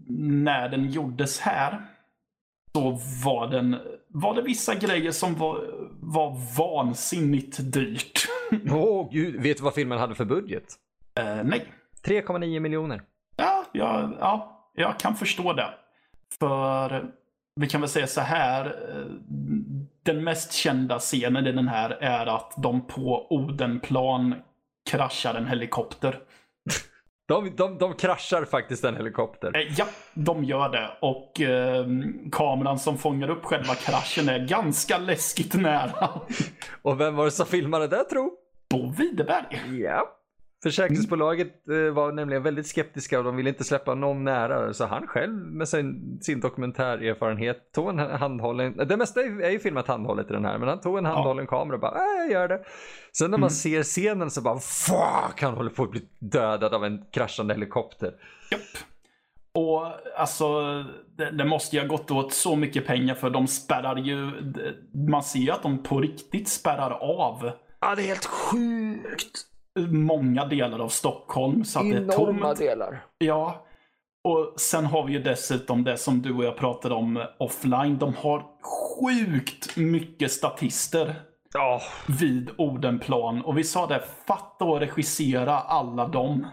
när 0.08 0.68
den 0.68 0.90
gjordes 0.90 1.40
här 1.40 1.86
så 2.72 2.98
var, 3.24 3.46
den, 3.48 3.76
var 4.08 4.34
det 4.34 4.42
vissa 4.42 4.74
grejer 4.74 5.10
som 5.10 5.34
var, 5.34 5.66
var 6.00 6.36
vansinnigt 6.58 7.72
dyrt. 7.72 8.28
Åh 8.70 8.74
oh, 8.74 9.12
gud, 9.12 9.42
vet 9.42 9.56
du 9.56 9.62
vad 9.62 9.74
filmen 9.74 9.98
hade 9.98 10.14
för 10.14 10.24
budget? 10.24 10.74
Uh, 11.20 11.44
nej. 11.44 11.72
3,9 12.04 12.60
miljoner. 12.60 13.02
Ja, 13.36 13.64
ja, 13.72 14.10
ja, 14.20 14.70
jag 14.74 14.98
kan 14.98 15.14
förstå 15.14 15.52
det. 15.52 15.68
För 16.38 17.12
vi 17.56 17.68
kan 17.68 17.80
väl 17.80 17.90
säga 17.90 18.06
så 18.06 18.20
här. 18.20 18.66
Eh, 18.66 19.06
den 20.02 20.24
mest 20.24 20.52
kända 20.52 20.98
scenen 20.98 21.46
i 21.46 21.52
den 21.52 21.68
här 21.68 21.90
är 21.90 22.26
att 22.26 22.54
de 22.56 22.86
på 22.86 23.26
Odenplan 23.30 24.34
kraschar 24.90 25.34
en 25.34 25.46
helikopter. 25.46 26.18
De, 27.32 27.56
de, 27.56 27.78
de 27.78 27.94
kraschar 27.94 28.44
faktiskt 28.44 28.84
en 28.84 28.96
helikopter. 28.96 29.56
Eh, 29.56 29.72
ja, 29.78 29.86
de 30.14 30.44
gör 30.44 30.68
det. 30.68 30.90
Och 31.00 31.40
eh, 31.40 31.86
kameran 32.32 32.78
som 32.78 32.98
fångar 32.98 33.30
upp 33.30 33.44
själva 33.44 33.74
kraschen 33.74 34.28
är 34.28 34.46
ganska 34.46 34.98
läskigt 34.98 35.54
nära. 35.54 36.08
Och 36.82 37.00
vem 37.00 37.16
var 37.16 37.24
det 37.24 37.30
som 37.30 37.46
filmade 37.46 37.88
det 37.88 38.04
tro? 38.04 38.30
Bo 38.70 38.92
Widerberg. 38.92 39.80
Ja. 39.82 40.18
Försäkringsbolaget 40.62 41.68
eh, 41.68 41.94
var 41.94 42.12
nämligen 42.12 42.42
väldigt 42.42 42.66
skeptiska 42.66 43.18
och 43.18 43.24
de 43.24 43.36
ville 43.36 43.48
inte 43.48 43.64
släppa 43.64 43.94
någon 43.94 44.24
nära. 44.24 44.74
Så 44.74 44.86
han 44.86 45.06
själv 45.06 45.34
med 45.34 45.68
sin, 45.68 46.18
sin 46.22 46.40
dokumentärerfarenhet 46.40 47.72
tog 47.72 47.88
en 47.88 47.98
handhållen, 47.98 48.76
det 48.76 48.96
mesta 48.96 49.20
är 49.20 49.50
ju 49.50 49.58
filmat 49.58 49.86
handhållet 49.86 50.30
i 50.30 50.32
den 50.32 50.44
här, 50.44 50.58
men 50.58 50.68
han 50.68 50.80
tog 50.80 50.98
en 50.98 51.04
handhållen 51.04 51.46
ja. 51.50 51.58
kamera 51.58 51.74
och 51.74 51.80
bara, 51.80 51.94
äh, 51.94 52.22
jag 52.22 52.30
gör 52.30 52.48
det. 52.48 52.64
Sen 53.12 53.30
när 53.30 53.38
man 53.38 53.48
mm. 53.48 53.50
ser 53.50 53.82
scenen 53.82 54.30
så 54.30 54.40
bara, 54.40 54.58
fuck, 54.58 55.42
han 55.42 55.54
håller 55.54 55.70
på 55.70 55.82
att 55.82 55.90
bli 55.90 56.02
dödad 56.18 56.74
av 56.74 56.84
en 56.84 57.04
kraschande 57.10 57.54
helikopter. 57.54 58.12
Japp. 58.50 58.60
Och 59.54 59.86
alltså, 60.16 60.62
det, 61.16 61.30
det, 61.30 61.44
måste 61.44 61.76
ju 61.76 61.82
ha 61.82 61.88
gått 61.88 62.10
åt 62.10 62.32
så 62.32 62.56
mycket 62.56 62.86
pengar 62.86 63.14
för 63.14 63.30
de 63.30 63.46
spärrar 63.46 63.96
ju, 63.96 64.30
man 65.08 65.22
ser 65.22 65.38
ju 65.38 65.50
att 65.50 65.62
de 65.62 65.82
på 65.82 66.00
riktigt 66.00 66.48
spärrar 66.48 66.90
av. 66.90 67.50
Ja, 67.80 67.94
det 67.94 68.02
är 68.02 68.06
helt 68.06 68.26
sjukt 68.26 69.51
många 69.80 70.46
delar 70.46 70.78
av 70.78 70.88
Stockholm. 70.88 71.64
Så 71.64 71.78
att 71.78 71.84
Enorma 71.84 72.06
det 72.06 72.12
är 72.12 72.16
tomt. 72.16 72.58
delar. 72.58 73.04
Ja. 73.18 73.66
Och 74.24 74.60
sen 74.60 74.84
har 74.84 75.06
vi 75.06 75.12
ju 75.12 75.22
dessutom 75.22 75.84
det 75.84 75.96
som 75.96 76.22
du 76.22 76.34
och 76.34 76.44
jag 76.44 76.56
pratade 76.56 76.94
om 76.94 77.24
offline. 77.38 77.98
De 77.98 78.14
har 78.14 78.44
sjukt 78.62 79.76
mycket 79.76 80.32
statister. 80.32 81.22
Oh. 81.54 81.82
Vid 82.20 82.50
Odenplan. 82.58 83.42
Och 83.44 83.58
vi 83.58 83.64
sa 83.64 83.86
det, 83.86 84.02
fatta 84.26 84.64
att 84.64 84.82
regissera 84.82 85.58
alla 85.58 86.08
dem. 86.08 86.46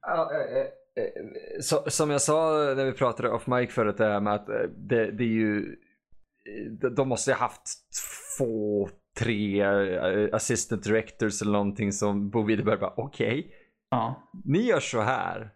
Ja, 0.00 0.30
eh, 0.32 0.60
eh, 1.04 1.60
så, 1.60 1.82
som 1.86 2.10
jag 2.10 2.22
sa 2.22 2.48
när 2.76 2.84
vi 2.84 2.92
pratade 2.92 3.30
off 3.30 3.46
mic 3.46 3.72
förut, 3.72 3.96
det 3.98 4.04
här 4.04 4.20
med 4.20 4.34
att 4.34 4.46
det, 4.76 5.10
det 5.10 5.24
är 5.24 5.28
ju 5.28 5.76
de 6.96 7.08
måste 7.08 7.32
ha 7.32 7.38
haft 7.38 7.62
två, 8.38 8.88
tre 9.18 9.62
eh, 9.62 10.28
assistant 10.32 10.84
directors 10.84 11.42
eller 11.42 11.52
någonting 11.52 11.92
som 11.92 12.30
Bo 12.30 12.42
Widerberg 12.42 12.78
bara 12.78 12.94
okej. 12.96 13.38
Okay, 13.38 13.52
ja. 13.90 14.30
Ni 14.44 14.58
gör 14.58 14.80
så 14.80 15.00
här. 15.00 15.50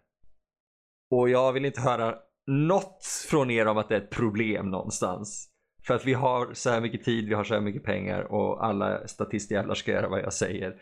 Och 1.11 1.29
jag 1.29 1.53
vill 1.53 1.65
inte 1.65 1.81
höra 1.81 2.15
något 2.47 3.05
från 3.29 3.51
er 3.51 3.67
om 3.67 3.77
att 3.77 3.89
det 3.89 3.95
är 3.95 4.01
ett 4.01 4.09
problem 4.09 4.69
någonstans. 4.69 5.49
För 5.87 5.93
att 5.93 6.05
vi 6.05 6.13
har 6.13 6.53
så 6.53 6.69
här 6.69 6.81
mycket 6.81 7.03
tid, 7.03 7.27
vi 7.27 7.33
har 7.33 7.43
så 7.43 7.53
här 7.53 7.61
mycket 7.61 7.83
pengar 7.83 8.21
och 8.21 8.65
alla 8.65 9.07
statistjävlar 9.07 9.75
ska 9.75 9.91
göra 9.91 10.09
vad 10.09 10.19
jag 10.19 10.33
säger. 10.33 10.81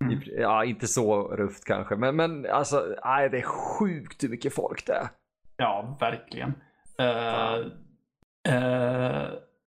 Mm. 0.00 0.20
Ja, 0.26 0.64
inte 0.64 0.86
så 0.86 1.28
rufft 1.28 1.64
kanske, 1.64 1.96
men, 1.96 2.16
men 2.16 2.46
alltså, 2.46 2.96
nej, 3.04 3.30
det 3.30 3.38
är 3.38 3.42
sjukt 3.42 4.24
hur 4.24 4.28
mycket 4.28 4.54
folk 4.54 4.86
det 4.86 4.92
är. 4.92 5.08
Ja, 5.56 5.96
verkligen. 6.00 6.48
Uh, 7.00 7.66
uh, 8.48 9.30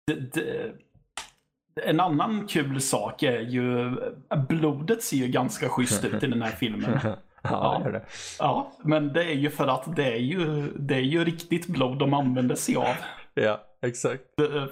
det, 0.07 0.33
det, 0.33 0.75
en 1.83 2.01
annan 2.01 2.47
kul 2.47 2.81
sak 2.81 3.23
är 3.23 3.41
ju, 3.41 3.97
blodet 4.49 5.03
ser 5.03 5.17
ju 5.17 5.27
ganska 5.27 5.69
schysst 5.69 6.05
ut 6.05 6.23
i 6.23 6.27
den 6.27 6.43
här 6.43 6.51
filmen. 6.51 6.99
ja, 7.03 7.17
Ja. 7.43 7.81
det 7.85 7.93
det. 7.93 8.05
Ja, 8.39 8.73
men 8.85 9.13
det 9.13 9.25
är 9.25 9.35
ju 9.35 9.51
för 9.51 9.67
att 9.67 9.97
det 9.97 10.13
är 10.13 10.17
ju, 10.17 10.69
det 10.79 10.95
är 10.95 11.01
ju 11.01 11.25
riktigt 11.25 11.67
blod 11.67 11.99
de 11.99 12.15
använder 12.15 12.55
sig 12.55 12.77
av. 12.77 12.95
Ja, 13.35 13.61
exakt. 13.83 14.23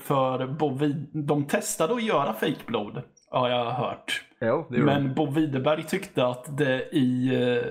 För 0.03 0.47
bovid, 0.47 1.11
de 1.13 1.45
testade 1.45 1.95
att 1.95 2.03
göra 2.03 2.33
fejkblod, 2.35 3.03
har 3.31 3.49
jag 3.49 3.71
hört. 3.71 4.23
Jo. 4.41 4.67
Men 4.69 5.15
Bo 5.15 5.31
Widerberg 5.31 5.83
tyckte 5.83 6.27
att 6.27 6.59
det 6.59 6.89
i, 6.93 7.35
eh, 7.35 7.65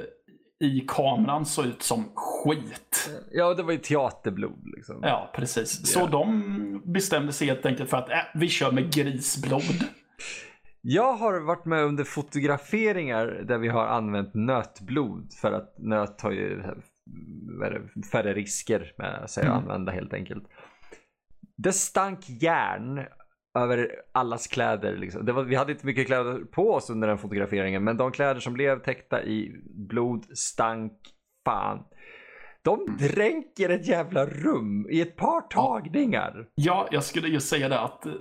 i 0.62 0.86
kameran 0.88 1.46
såg 1.46 1.66
ut 1.66 1.84
som 1.84 2.06
skit. 2.16 3.10
Ja, 3.32 3.54
det 3.54 3.64
var 3.64 3.72
ju 3.72 3.78
teaterblod 3.78 4.68
liksom. 4.76 5.00
Ja, 5.02 5.32
precis. 5.36 5.88
Så 5.94 6.00
Ja. 6.00 6.08
de 6.08 6.82
bestämde 6.86 7.34
sig 7.34 7.48
helt 7.48 7.66
enkelt 7.66 7.90
för 7.90 7.98
att 7.98 8.10
äh, 8.10 8.18
vi 8.34 8.48
kör 8.50 8.72
med 8.72 8.94
grisblod. 8.94 9.84
Jag 10.82 11.14
har 11.14 11.40
varit 11.40 11.66
med 11.66 11.84
under 11.84 12.04
fotograferingar 12.04 13.28
där 13.28 13.58
vi 13.58 13.68
har 13.68 13.86
använt 13.88 14.34
nötblod 14.34 15.34
för 15.42 15.52
att 15.52 15.76
nöt 15.78 16.22
har 16.22 16.32
ju 16.32 16.64
färre 18.12 18.34
risker 18.34 18.94
med 18.98 19.30
sig 19.30 19.42
att 19.44 19.48
Mm. 19.50 19.60
använda 19.64 19.92
helt 19.92 20.14
enkelt. 20.14 20.44
Det 21.58 21.74
stank 21.74 22.20
järn 22.30 23.06
över 23.60 23.92
allas 24.12 24.48
kläder. 24.48 24.98
Liksom. 24.98 25.26
Var, 25.26 25.44
vi 25.44 25.56
hade 25.56 25.72
inte 25.72 25.86
mycket 25.86 26.08
kläder 26.08 26.40
på 26.52 26.74
oss 26.74 26.90
under 26.90 27.08
den 27.08 27.18
fotograferingen 27.18 27.84
men 27.84 27.98
de 27.98 28.12
kläder 28.12 28.40
som 28.40 28.54
blev 28.54 28.84
täckta 28.84 29.24
i 29.24 29.62
blod 29.70 30.26
stank 30.38 30.94
fan. 31.46 31.84
De 32.64 32.98
dränker 33.00 33.70
ett 33.70 33.88
jävla 33.88 34.26
rum 34.26 34.88
i 34.90 35.02
ett 35.02 35.16
par 35.16 35.42
tagningar. 35.42 36.48
Ja, 36.56 36.88
jag 36.92 37.04
skulle 37.04 37.28
ju 37.28 37.40
säga 37.40 37.70
det 37.70 37.80
att 37.80 38.06
eh, 38.06 38.14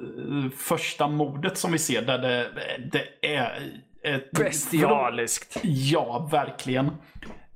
första 0.56 1.08
mordet 1.08 1.58
som 1.58 1.72
vi 1.72 1.78
ser 1.78 2.02
där 2.02 2.18
det, 2.18 2.50
det 2.92 3.34
är 3.36 3.82
ett... 4.02 4.30
Bestialiskt. 4.30 5.60
Ja, 5.62 6.28
verkligen. 6.32 6.86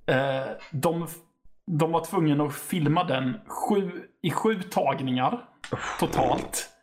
Eh, 0.06 0.50
de, 0.70 1.06
de 1.66 1.92
var 1.92 2.04
tvungna 2.04 2.44
att 2.44 2.54
filma 2.54 3.04
den 3.04 3.40
sju, 3.46 3.90
i 4.22 4.30
sju 4.30 4.62
tagningar 4.62 5.44
totalt. 6.00 6.73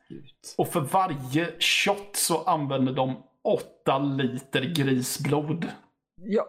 Och 0.62 0.68
för 0.68 0.82
varje 0.82 1.60
shot 1.60 2.15
så 2.15 2.44
använde 2.44 2.94
de 2.94 3.24
åtta 3.44 4.00
liter 4.00 4.62
grisblod. 4.75 5.68
Ja, 6.15 6.46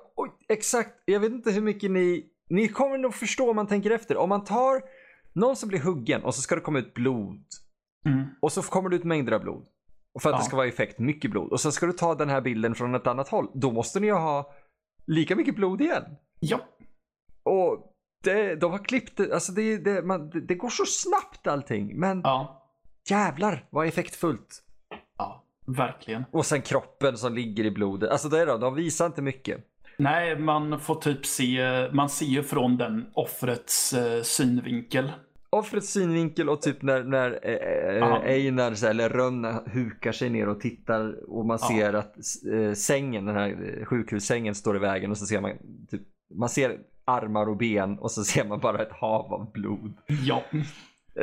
exakt. 0.48 0.90
Jag 1.04 1.20
vet 1.20 1.32
inte 1.32 1.50
hur 1.50 1.62
mycket 1.62 1.90
ni... 1.90 2.28
Ni 2.50 2.68
kommer 2.68 2.98
nog 2.98 3.14
förstå 3.14 3.50
om 3.50 3.56
man 3.56 3.66
tänker 3.66 3.90
efter. 3.90 4.16
Om 4.16 4.28
man 4.28 4.44
tar 4.44 4.82
någon 5.32 5.56
som 5.56 5.68
blir 5.68 5.80
huggen 5.80 6.22
och 6.24 6.34
så 6.34 6.40
ska 6.40 6.54
det 6.54 6.60
komma 6.60 6.78
ut 6.78 6.94
blod. 6.94 7.44
Mm. 8.06 8.24
Och 8.42 8.52
så 8.52 8.62
kommer 8.62 8.88
det 8.90 8.96
ut 8.96 9.04
mängder 9.04 9.32
av 9.32 9.40
blod. 9.40 9.66
Och 10.14 10.22
för 10.22 10.28
att 10.30 10.34
Ja. 10.34 10.38
det 10.38 10.44
ska 10.44 10.56
vara 10.56 10.66
effekt, 10.66 10.98
mycket 10.98 11.30
blod. 11.30 11.52
Och 11.52 11.60
sen 11.60 11.72
ska 11.72 11.86
du 11.86 11.92
ta 11.92 12.14
den 12.14 12.28
här 12.28 12.40
bilden 12.40 12.74
från 12.74 12.94
ett 12.94 13.06
annat 13.06 13.28
håll. 13.28 13.50
Då 13.54 13.70
måste 13.70 14.00
ni 14.00 14.06
ju 14.06 14.12
ha 14.12 14.52
lika 15.06 15.36
mycket 15.36 15.56
blod 15.56 15.80
igen. 15.80 16.04
Ja, 16.40 16.60
Och 17.42 17.88
det, 18.24 18.54
de 18.54 18.70
har 18.70 18.78
klippt 18.84 19.20
alltså 19.20 19.52
det, 19.52 19.78
det, 19.78 20.02
man, 20.02 20.30
det, 20.30 20.40
det 20.40 20.54
går 20.54 20.68
så 20.68 20.84
snabbt 20.86 21.46
allting. 21.46 21.98
Men 22.00 22.20
ja, 22.24 22.61
jävlar 23.10 23.64
vad 23.70 23.86
effektfullt. 23.86 24.62
ja, 25.18 25.44
verkligen. 25.66 26.24
Och 26.30 26.46
sen 26.46 26.62
kroppen 26.62 27.16
som 27.16 27.34
ligger 27.34 27.64
i 27.64 27.70
blodet. 27.70 28.10
Alltså 28.10 28.28
det 28.28 28.40
är 28.40 28.46
då, 28.46 28.58
de 28.58 28.74
visar 28.74 29.06
inte 29.06 29.22
mycket. 29.22 29.64
Nej, 29.98 30.38
man 30.38 30.80
får 30.80 30.94
typ 30.94 31.26
se, 31.26 31.60
man 31.92 32.08
ser 32.08 32.26
ju 32.26 32.42
från 32.42 32.76
den 32.76 33.06
offrets 33.14 33.92
eh, 33.92 34.22
synvinkel. 34.22 35.12
offrets 35.50 35.88
synvinkel 35.92 36.48
och 36.48 36.62
typ 36.62 36.82
när, 36.82 37.04
när 37.04 37.40
eh, 37.42 37.96
Ja. 37.98 38.22
eh, 38.22 38.30
Einar 38.30 38.74
så 38.74 38.86
här, 38.86 38.90
eller 38.90 39.08
Rönn 39.08 39.44
hukar 39.72 40.12
sig 40.12 40.30
ner 40.30 40.48
och 40.48 40.60
tittar 40.60 41.30
och 41.30 41.46
man 41.46 41.58
ser 41.58 41.92
att 41.94 42.14
eh, 42.52 42.72
sängen, 42.74 43.24
den 43.24 43.36
här 43.36 43.78
eh, 43.78 43.84
sjukhussängen 43.84 44.54
står 44.54 44.76
i 44.76 44.78
vägen 44.78 45.10
och 45.10 45.18
så 45.18 45.26
ser 45.26 45.40
man 45.40 45.50
typ, 45.90 46.02
man 46.34 46.48
ser 46.48 46.78
armar 47.04 47.48
och 47.48 47.56
ben 47.56 47.98
och 47.98 48.10
så 48.10 48.24
ser 48.24 48.44
man 48.44 48.60
bara 48.60 48.82
ett 48.82 48.92
hav 48.92 49.32
av 49.34 49.52
blod. 49.52 49.92
Ja, 50.06 50.42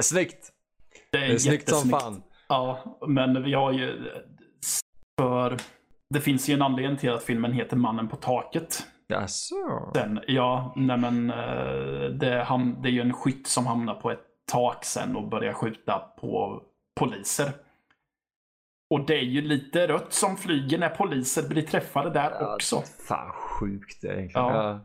snyggt! 0.02 0.52
Det 1.12 1.18
är, 1.18 1.28
Det 1.28 1.34
är 1.34 1.38
snyggt 1.38 1.70
som 1.70 1.90
fan. 1.90 2.24
Ja, 2.48 3.00
men 3.08 3.44
vi 3.44 3.54
har 3.54 3.72
ju... 3.72 4.12
För 5.22 5.58
det 6.10 6.22
finns 6.22 6.50
ju 6.50 6.54
en 6.54 6.62
anledning 6.62 6.98
till 6.98 7.10
att 7.12 7.24
filmen 7.24 7.54
heter 7.54 7.78
Mannen 7.78 8.08
på 8.08 8.16
taket. 8.16 8.88
Jaså? 9.08 9.56
Sen, 9.96 10.20
ja, 10.28 10.74
nej 10.76 10.98
men 10.98 11.30
eh, 11.30 12.10
det, 12.10 12.44
ham- 12.44 12.82
det 12.82 12.90
är 12.90 12.92
ju 12.92 13.02
en 13.02 13.14
skytt 13.14 13.48
som 13.48 13.68
hamnar 13.68 13.96
på 13.96 14.12
ett 14.12 14.24
tak 14.52 14.86
sen 14.86 15.16
och 15.16 15.30
börjar 15.30 15.54
skjuta 15.54 16.00
på 16.00 16.64
poliser. 17.00 17.52
Och 18.94 19.06
det 19.06 19.14
är 19.16 19.24
ju 19.24 19.42
lite 19.42 19.88
rött 19.88 20.14
som 20.14 20.38
flyger 20.38 20.78
när 20.78 20.90
poliser 20.90 21.50
blir 21.50 21.62
träffade 21.62 22.10
där 22.10 22.54
också. 22.54 22.82
Fan 23.08 23.32
sjukt 23.32 24.04
egentligen. 24.04 24.48
Ja. 24.48 24.80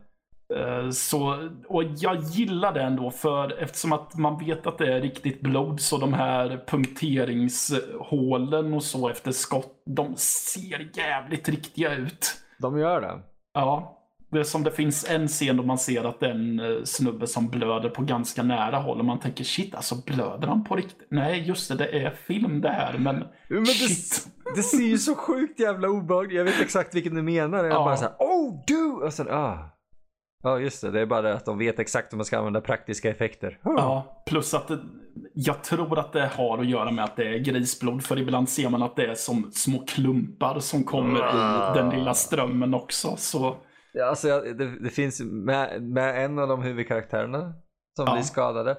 Eh, 0.55 0.89
Så, 0.89 1.49
och 1.67 1.83
jag 1.83 2.15
gillar 2.21 2.73
det 2.73 2.81
ändå 2.81 3.11
för 3.11 3.63
eftersom 3.63 3.93
att 3.93 4.17
man 4.17 4.45
vet 4.45 4.67
att 4.67 4.77
det 4.77 4.93
är 4.93 5.01
riktigt 5.01 5.41
blod 5.41 5.81
så 5.81 5.97
de 5.97 6.13
här 6.13 6.63
punkteringshålen 6.67 8.73
och 8.73 8.83
så 8.83 9.09
efter 9.09 9.31
skott, 9.31 9.83
de 9.85 10.13
ser 10.17 10.89
jävligt 10.97 11.49
riktiga 11.49 11.95
ut. 11.95 12.35
De 12.59 12.79
gör 12.79 13.01
det. 13.01 13.19
Ja, 13.53 13.91
det 14.31 14.39
är 14.39 14.43
som 14.43 14.63
det 14.63 14.71
finns 14.71 15.09
en 15.09 15.27
scen 15.27 15.57
då 15.57 15.63
man 15.63 15.77
ser 15.77 16.03
att 16.03 16.19
det 16.19 16.25
är 16.25 16.31
en 16.31 16.59
eh, 16.59 16.83
snubbe 16.83 17.27
som 17.27 17.47
blöder 17.49 17.89
på 17.89 18.01
ganska 18.01 18.43
nära 18.43 18.77
håll 18.77 18.99
och 18.99 19.05
man 19.05 19.19
tänker 19.19 19.43
shit 19.43 19.75
alltså 19.75 19.95
blöder 20.05 20.47
han 20.47 20.63
på 20.63 20.75
riktigt? 20.75 21.07
Nej 21.11 21.43
just 21.47 21.69
det, 21.69 21.75
det 21.75 22.03
är 22.05 22.11
film 22.11 22.61
det 22.61 22.69
här 22.69 22.97
men, 22.97 23.15
Men 23.49 23.63
det, 23.63 23.65
shit. 23.65 24.27
det 24.55 24.63
ser 24.63 24.77
ju 24.83 24.97
så 24.97 25.15
sjukt 25.15 25.59
jävla 25.59 25.87
obehagligt 25.89 26.37
Jag 26.37 26.43
vet 26.43 26.61
exakt 26.61 26.95
vilken 26.95 27.15
du 27.15 27.21
menar. 27.21 27.57
Jag 27.63 27.73
Ja. 27.73 27.83
bara 27.85 27.97
såhär, 27.97 28.13
oh 28.19 28.63
du! 28.67 28.91
Och 29.05 29.13
sen, 29.13 29.27
ah. 29.29 29.71
Ja 30.45 30.59
just 30.59 30.81
det, 30.81 30.91
det 30.91 31.01
är 31.01 31.05
bara 31.05 31.21
det 31.21 31.33
att 31.33 31.45
de 31.45 31.57
vet 31.57 31.79
exakt 31.79 32.13
hur 32.13 32.17
man 32.17 32.25
ska 32.25 32.37
använda 32.37 32.61
praktiska 32.61 33.09
effekter. 33.09 33.59
Oh. 33.63 33.73
Ja, 33.77 34.23
plus 34.25 34.53
att 34.53 34.67
det, 34.67 34.79
jag 35.33 35.63
tror 35.63 35.99
att 35.99 36.13
det 36.13 36.27
har 36.37 36.57
att 36.57 36.65
göra 36.69 36.91
med 36.91 37.03
att 37.03 37.15
det 37.15 37.27
är 37.27 37.37
grisblod. 37.39 38.03
För 38.03 38.19
ibland 38.19 38.49
ser 38.49 38.69
man 38.69 38.83
att 38.83 38.95
det 38.95 39.05
är 39.05 39.15
som 39.15 39.51
små 39.51 39.85
klumpar 39.87 40.59
som 40.59 40.83
kommer 40.83 41.19
i 41.19 41.77
den 41.79 41.89
lilla 41.89 42.13
strömmen 42.13 42.73
också. 42.73 43.15
Så 43.17 43.57
Ja, 43.93 44.05
alltså, 44.05 44.27
det, 44.41 44.79
det 44.79 44.89
finns 44.89 45.21
med, 45.21 45.83
med 45.83 46.25
en 46.25 46.39
av 46.39 46.47
de 46.47 46.61
huvudkaraktärerna 46.61 47.53
som 47.95 48.05
Ja. 48.07 48.13
blir 48.13 48.23
skadade. 48.23 48.77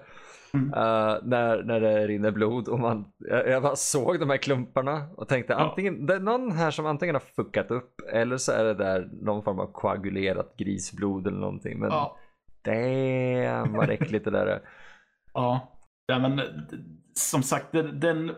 Mm. 0.56 0.72
eh, 0.74 1.16
när, 1.22 1.62
när 1.62 1.80
det 1.80 2.06
rinner 2.06 2.30
blod 2.30 2.68
och 2.68 2.80
man, 2.80 3.04
jag, 3.18 3.48
jag 3.48 3.62
bara 3.62 3.76
såg 3.76 4.20
de 4.20 4.30
här 4.30 4.36
klumparna 4.36 5.08
och 5.16 5.28
tänkte 5.28 5.52
Ja. 5.52 5.58
antingen, 5.58 6.06
det 6.06 6.14
är 6.14 6.20
någon 6.20 6.52
här 6.52 6.70
som 6.70 6.86
antingen 6.86 7.14
har 7.14 7.20
fuckat 7.20 7.70
upp 7.70 8.00
eller 8.12 8.36
så 8.36 8.52
är 8.52 8.64
det 8.64 8.74
där 8.74 9.08
någon 9.22 9.42
form 9.42 9.60
av 9.60 9.72
koagulerat 9.72 10.56
grisblod 10.56 11.26
eller 11.26 11.38
någonting. 11.38 11.78
Men 11.78 11.90
ja, 11.90 12.16
damn 12.64 13.72
vad 13.72 13.90
äckligt 13.90 14.24
det 14.24 14.30
där 14.30 14.46
är. 14.46 14.60
ja. 15.34 15.78
ja 16.06 16.18
men, 16.18 16.40
som 17.14 17.42
sagt, 17.42 17.72
den, 17.72 18.32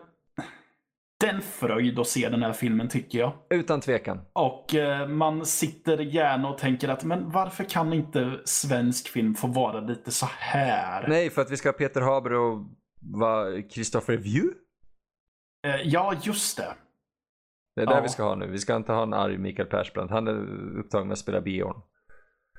den 1.20 1.42
fröjd 1.42 1.98
att 1.98 2.06
se 2.06 2.28
den 2.28 2.42
här 2.42 2.52
filmen 2.52 2.88
tycker 2.88 3.18
jag. 3.18 3.32
Utan 3.50 3.80
tvekan. 3.80 4.20
Och 4.32 4.74
eh, 4.74 5.08
man 5.08 5.46
sitter 5.46 5.98
gärna 5.98 6.48
och 6.48 6.58
tänker 6.58 6.88
att 6.88 7.04
men 7.04 7.30
varför 7.30 7.64
kan 7.64 7.92
inte 7.92 8.40
svensk 8.44 9.08
film 9.08 9.34
få 9.34 9.46
vara 9.46 9.80
lite 9.80 10.10
så 10.10 10.26
här? 10.30 11.08
Nej, 11.08 11.30
för 11.30 11.42
att 11.42 11.50
vi 11.50 11.56
ska 11.56 11.68
ha 11.68 11.72
Peter 11.72 12.00
Haber 12.00 12.32
och 12.32 12.64
vad, 13.00 13.70
Christopher 13.72 14.16
View? 14.16 14.54
Eh, 15.66 15.76
ja, 15.84 16.14
just 16.22 16.56
det. 16.56 16.74
Det 17.76 17.82
är 17.82 17.86
där 17.86 17.94
Ja. 17.94 18.00
vi 18.02 18.08
ska 18.08 18.22
ha 18.22 18.34
nu. 18.34 18.46
Vi 18.46 18.58
ska 18.58 18.76
inte 18.76 18.92
ha 18.92 19.02
en 19.02 19.14
arg 19.14 19.38
Mikael 19.38 19.68
Persbrandt. 19.68 20.10
Han 20.12 20.28
är 20.28 20.34
upptagen 20.78 21.06
med 21.06 21.12
att 21.12 21.18
spela 21.18 21.40
Björn. 21.40 21.80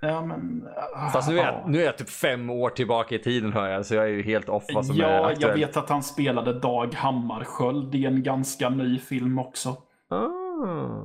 Ja, 0.02 0.26
men... 0.26 0.68
ah, 0.96 1.10
Fast 1.10 1.30
nu 1.30 1.40
är, 1.40 1.44
ja. 1.46 1.62
jag, 1.64 1.70
nu 1.72 1.82
är 1.82 1.86
jag 1.86 1.98
typ 1.98 2.10
fem 2.10 2.50
år 2.50 2.70
tillbaka 2.70 3.16
i 3.16 3.20
tiden 3.20 3.54
hör 3.54 3.68
jag, 3.70 3.86
så 3.86 3.96
jag 3.96 4.04
är 4.04 4.10
ju 4.10 4.22
helt 4.24 4.50
off 4.50 4.64
vad 4.74 4.86
som 4.86 4.96
är 4.96 5.02
Ja, 5.02 5.32
jag 5.40 5.54
vet 5.54 5.78
att 5.78 5.90
han 5.90 6.04
spelade 6.04 6.60
Dag 6.60 6.94
Hammarskjöld 6.94 7.96
i 7.96 8.06
en 8.06 8.24
ganska 8.24 8.70
ny 8.70 9.00
film 9.00 9.40
också. 9.40 9.70
Ah. 10.10 10.16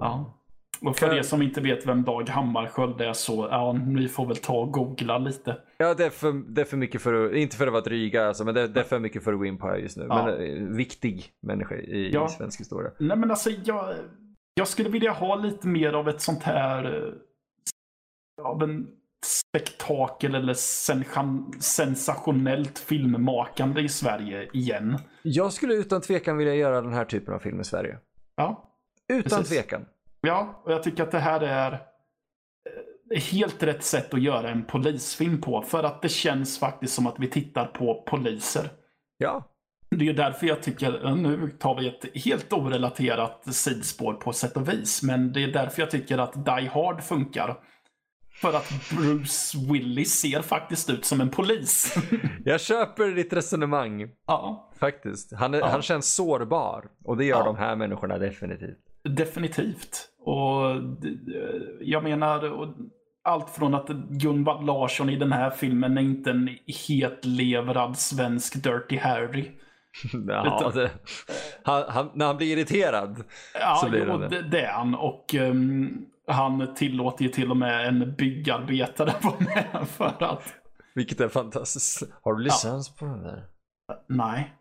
Ja. 0.01 0.41
Och 0.83 0.97
för 0.97 1.07
Kan- 1.09 1.17
er 1.17 1.23
som 1.23 1.43
inte 1.43 1.61
vet 1.61 1.87
vem 1.87 2.03
Dag 2.05 2.29
Hammarskjöld 2.29 3.01
är 3.01 3.13
så, 3.13 3.49
ja, 3.51 3.73
ni 3.73 4.09
får 4.09 4.27
väl 4.27 4.37
ta 4.37 4.53
och 4.59 4.73
googla 4.73 5.19
lite. 5.19 5.57
Ja, 5.77 5.95
det 5.95 6.05
är, 6.05 6.11
för, 6.11 6.33
det 6.55 6.61
är 6.61 6.65
för 6.65 6.77
mycket 6.77 7.03
för 7.03 7.27
att, 7.27 7.33
inte 7.33 7.57
för 7.57 7.67
att 7.67 7.73
vara 7.73 7.83
dryga 7.83 8.27
alltså, 8.27 8.45
men 8.45 8.55
det, 8.55 8.69
det 8.69 8.81
är 8.81 8.85
för 8.85 8.99
mycket 8.99 9.25
för 9.25 9.33
att 9.33 9.39
gå 9.39 9.45
in 9.47 9.59
på 9.59 9.67
här 9.67 9.77
just 9.77 9.97
nu. 9.97 10.07
Ja. 10.09 10.25
Men 10.25 10.35
eh, 10.35 10.77
viktig 10.77 11.25
människa 11.43 11.75
i, 11.75 12.11
Ja. 12.13 12.29
svensk 12.29 12.61
historia. 12.61 12.91
Nej 12.99 13.17
men 13.17 13.31
alltså, 13.31 13.51
jag, 13.65 13.95
jag 14.55 14.69
skulle 14.69 14.89
vilja 14.89 15.11
ha 15.13 15.35
lite 15.37 15.67
mer 15.69 15.93
av 15.93 16.09
ett 16.09 16.21
sånt 16.21 16.43
här, 16.43 16.85
eh, 16.85 17.13
av 18.43 18.63
en 18.63 18.87
spektakel 19.27 20.35
eller 20.35 20.55
sen- 20.55 21.53
sensationellt 21.61 22.79
filmmakande 22.79 23.81
i 23.81 23.89
Sverige 23.89 24.49
igen. 24.53 24.99
Jag 25.23 25.53
skulle 25.53 25.75
utan 25.75 26.01
tvekan 26.01 26.37
vilja 26.37 26.55
göra 26.55 26.81
den 26.81 26.93
här 26.93 27.05
typen 27.05 27.35
av 27.35 27.39
film 27.39 27.61
i 27.61 27.65
Sverige. 27.65 27.99
Ja, 28.37 28.71
Utan 29.13 29.39
Precis. 29.39 29.49
tvekan. 29.57 29.87
ja 30.21 30.63
och 30.65 30.73
jag 30.73 30.83
tycker 30.83 31.03
att 31.03 31.11
det 31.11 31.19
här 31.19 31.41
är 31.41 31.73
eh, 33.15 33.21
helt 33.23 33.63
rätt 33.63 33.85
sätt 33.85 34.15
att 34.15 34.23
göra 34.23 34.51
en 34.51 34.65
polisfilm 34.65 35.41
på. 35.41 35.63
För 35.63 35.83
att 35.85 36.03
det 36.03 36.09
känns 36.09 36.59
faktiskt 36.59 36.95
som 36.95 37.07
att 37.07 37.19
vi 37.19 37.29
tittar 37.31 37.65
på 37.67 38.03
poliser. 38.07 38.69
Ja. 39.19 39.51
Det 39.91 40.09
är 40.09 40.13
därför 40.15 40.47
jag 40.47 40.63
tycker, 40.63 41.15
nu 41.15 41.51
tar 41.59 41.81
vi 41.81 41.89
ett 41.89 42.25
helt 42.25 42.53
orelaterat 42.53 43.55
sidspår 43.55 44.15
på 44.15 44.33
sätt 44.33 44.57
och 44.57 44.69
vis, 44.69 45.03
men 45.03 45.33
det 45.33 45.45
är 45.45 45.49
därför 45.53 45.83
jag 45.83 45.91
tycker 45.91 46.19
att 46.19 46.45
Die 46.47 46.69
Hard 46.73 47.03
funkar. 47.03 47.61
För 48.35 48.53
att 48.53 48.73
Bruce 48.91 49.59
Willis 49.73 50.21
ser 50.21 50.43
faktiskt 50.43 50.91
ut 50.91 51.05
som 51.05 51.21
en 51.21 51.31
polis. 51.31 51.95
Jag 52.45 52.61
köper 52.61 53.05
ditt 53.15 53.33
resonemang. 53.33 54.09
ja, 54.27 54.71
Faktiskt. 54.81 55.33
Han, 55.35 55.55
är, 55.55 55.59
Ja. 55.59 55.67
han 55.67 55.83
känns 55.83 56.15
sårbar. 56.15 56.85
Och 57.05 57.17
det 57.17 57.25
gör 57.25 57.39
Ja. 57.39 57.45
de 57.45 57.57
här 57.57 57.77
människorna 57.77 58.19
definitivt. 58.19 58.79
definitivt. 59.09 60.09
Och 60.25 60.71
eh, 60.71 60.77
jag 61.81 62.03
menar, 62.05 62.51
och 62.53 62.69
allt 63.25 63.51
från 63.51 63.75
att 63.75 63.89
Gunvald 64.11 64.67
Larsson 64.67 65.11
i 65.11 65.17
den 65.17 65.33
här 65.33 65.51
filmen 65.51 65.99
är 65.99 66.03
inte 66.03 66.31
en 66.31 66.49
hetlevrad 66.89 67.99
svensk 67.99 68.63
Dirty 68.63 68.97
Harry. 68.99 69.51
Ja, 70.29 70.73
det, 70.75 70.91
han, 71.63 71.83
han, 71.89 72.11
när 72.15 72.27
han 72.27 72.37
blir 72.37 72.57
irriterad. 72.59 73.25
Ja, 73.61 73.79
Så 73.83 73.91
blir 73.91 74.07
jo, 74.09 74.19
det 74.19 74.29
det. 74.29 74.43
det, 74.43 74.49
det 74.49 74.61
är 74.61 74.73
han. 74.73 74.95
Och 74.95 75.35
ehm, 75.35 76.05
han 76.27 76.75
tillåter 76.75 77.25
ju 77.25 77.31
till 77.31 77.51
och 77.51 77.57
med 77.57 77.89
en 77.89 78.15
byggarbetare 78.15 79.15
vara 79.23 79.37
med 79.39 79.89
för 79.97 80.25
att... 80.25 80.55
Vilket 80.95 81.21
är 81.21 81.29
fantastiskt. 81.29 82.03
Har 82.23 82.35
du 82.35 82.43
licens 82.43 82.97
på 82.97 83.05
den 83.05 83.23
där? 83.23 83.45
Nej. 84.09 84.55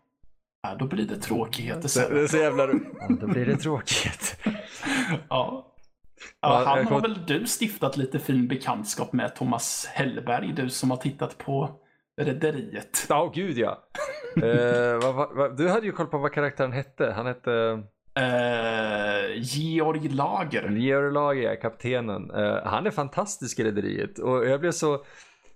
Ja, 0.62 0.74
då 0.78 0.86
blir 0.86 1.06
det 1.06 1.16
tråkigheter 1.16 1.82
Det, 1.82 1.88
sen. 1.88 2.14
det 2.14 2.20
är 2.20 2.26
så 2.26 2.36
jävla. 2.36 2.66
Ja, 2.66 3.08
då 3.20 3.26
blir 3.26 3.46
det 3.46 3.56
tråkigt. 3.56 4.36
Ja. 4.44 4.54
Ja, 5.28 5.70
Ja, 6.40 6.64
han 6.66 6.86
har 6.86 7.00
väl 7.00 7.26
du 7.26 7.46
stiftat 7.46 7.96
lite 7.96 8.18
fin 8.18 8.48
bekantskap 8.48 9.12
med 9.12 9.36
Thomas 9.36 9.86
Hellberg, 9.86 10.52
du 10.56 10.70
som 10.70 10.90
har 10.90 10.96
tittat 10.96 11.38
på 11.38 11.70
Rederiet. 12.20 13.06
Ja, 13.08 13.32
gud 13.34 13.58
ja. 13.58 13.78
Eh, 14.42 14.98
vad, 15.02 15.34
vad, 15.36 15.56
du 15.56 15.68
hade 15.68 15.86
ju 15.86 15.92
koll 15.92 16.06
på 16.06 16.18
vad 16.18 16.32
karaktären 16.32 16.72
hette. 16.72 17.12
Han 17.16 17.26
hette 17.26 17.82
Eh, 18.14 19.36
Georg 19.36 20.08
Lager. 20.08 20.70
Georg 20.70 21.12
Lager, 21.12 21.56
kaptenen. 21.56 22.30
Eh, 22.30 22.64
han 22.64 22.86
är 22.86 22.90
fantastisk 22.90 23.58
i 23.58 23.64
Rederiet. 23.64 24.18
Och 24.18 24.46
jag 24.46 24.60
blev 24.60 24.70
så... 24.72 25.04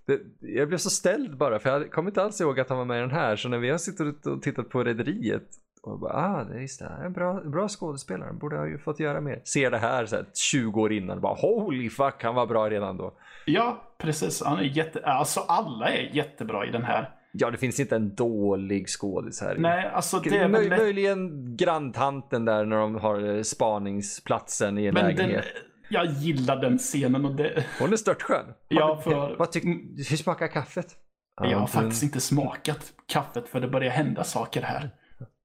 Det, 0.05 0.19
jag 0.39 0.67
blev 0.67 0.77
så 0.77 0.89
ställd 0.89 1.37
bara, 1.37 1.59
för 1.59 1.69
jag 1.69 1.91
kommer 1.91 2.09
inte 2.09 2.23
alls 2.23 2.41
ihåg 2.41 2.59
att 2.59 2.69
han 2.69 2.77
var 2.77 2.85
med 2.85 2.97
i 2.97 3.01
den 3.01 3.11
här. 3.11 3.35
Så 3.35 3.49
när 3.49 3.57
vi 3.57 3.69
har 3.69 3.77
suttit 3.77 4.25
och 4.25 4.41
tittat 4.41 4.69
på 4.69 4.83
Rederiet 4.83 5.43
och 5.81 5.99
bara, 5.99 6.13
ah, 6.13 6.43
det 6.43 6.55
är 6.55 6.61
just 6.61 6.79
det, 6.79 6.85
han 6.89 7.01
är 7.01 7.05
en 7.05 7.13
bra, 7.13 7.33
bra 7.33 7.67
skådespelare, 7.67 8.33
borde 8.33 8.57
ha 8.57 8.67
ju 8.67 8.77
fått 8.77 8.99
göra 8.99 9.21
mer. 9.21 9.41
Ser 9.43 9.71
det 9.71 9.77
här, 9.77 10.05
så 10.05 10.15
här 10.15 10.25
20 10.51 10.81
år 10.81 10.93
innan, 10.93 11.21
bara 11.21 11.33
holy 11.33 11.89
fuck, 11.89 12.23
han 12.23 12.35
var 12.35 12.45
bra 12.45 12.69
redan 12.69 12.97
då. 12.97 13.13
Ja, 13.45 13.81
precis. 13.97 14.43
Han 14.43 14.59
är 14.59 14.63
jätte... 14.63 15.05
Alltså 15.05 15.39
alla 15.39 15.89
är 15.89 16.15
jättebra 16.15 16.65
i 16.65 16.71
den 16.71 16.83
här. 16.83 17.09
Ja, 17.31 17.51
det 17.51 17.57
finns 17.57 17.79
inte 17.79 17.95
en 17.95 18.15
dålig 18.15 18.87
skådis 18.87 19.41
här. 19.41 19.55
Nej, 19.57 19.85
alltså 19.93 20.19
det 20.19 20.37
är 20.37 20.47
Möj, 20.47 20.69
väl 20.69 20.79
möjligen 20.79 21.55
granntanten 21.57 22.45
där 22.45 22.65
när 22.65 22.77
de 22.77 22.95
har 22.95 23.35
eh, 23.35 23.41
spaningsplatsen 23.43 24.77
i 24.77 24.85
en 24.85 24.93
Men 24.93 25.05
den, 25.05 25.15
lägenhet. 25.15 25.45
jag 25.89 26.05
gillar 26.05 26.61
den 26.61 26.77
scenen 26.77 27.25
och 27.25 27.35
det... 27.35 27.63
Hon 27.79 27.93
är 27.93 27.97
störtskön. 27.97 28.45
Ja, 28.67 29.01
för- 29.03 29.35
Vad 29.39 29.51
tyck, 29.51 29.63
hur 30.09 30.17
smakar 30.17 30.47
kaffet? 30.47 30.95
Jag 31.41 31.57
har 31.59 31.67
faktiskt 31.67 32.03
inte 32.03 32.19
smakat 32.19 32.93
kaffet 33.07 33.47
för 33.47 33.59
det 33.59 33.67
börjar 33.67 33.91
hända 33.91 34.23
saker 34.23 34.61
här. 34.61 34.89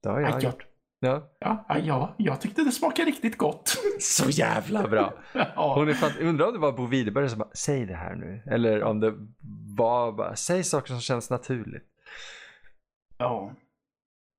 Det 0.03 0.09
har 0.09 0.19
Ja, 0.21 0.29
jag 0.29 0.43
ja, 0.43 0.45
gjort. 0.49 0.65
Ja. 1.05 1.29
ja, 1.39 1.65
ja, 1.83 2.15
jag 2.17 2.41
tyckte 2.41 2.63
det 2.63 2.71
smakade 2.71 3.07
riktigt 3.11 3.37
gott. 3.37 3.77
Så 3.99 4.29
jävla 4.29 4.87
bra. 4.87 5.13
Hon 5.55 5.89
är 5.89 5.93
fan, 5.93 6.11
undrar 6.21 6.47
om 6.47 6.53
det 6.53 6.59
var 6.59 6.71
Bo 6.71 6.85
Widerberg 6.85 7.29
som 7.29 7.39
bara, 7.39 7.49
säg 7.53 7.85
det 7.85 7.95
här 7.95 8.15
nu. 8.15 8.41
Eller 8.51 8.83
om 8.83 8.99
det 8.99 9.13
var 9.77 10.11
bara, 10.11 10.35
säg 10.35 10.63
saker 10.63 10.87
som 10.87 10.99
känns 11.01 11.29
naturligt. 11.29 11.83
ja. 13.17 13.51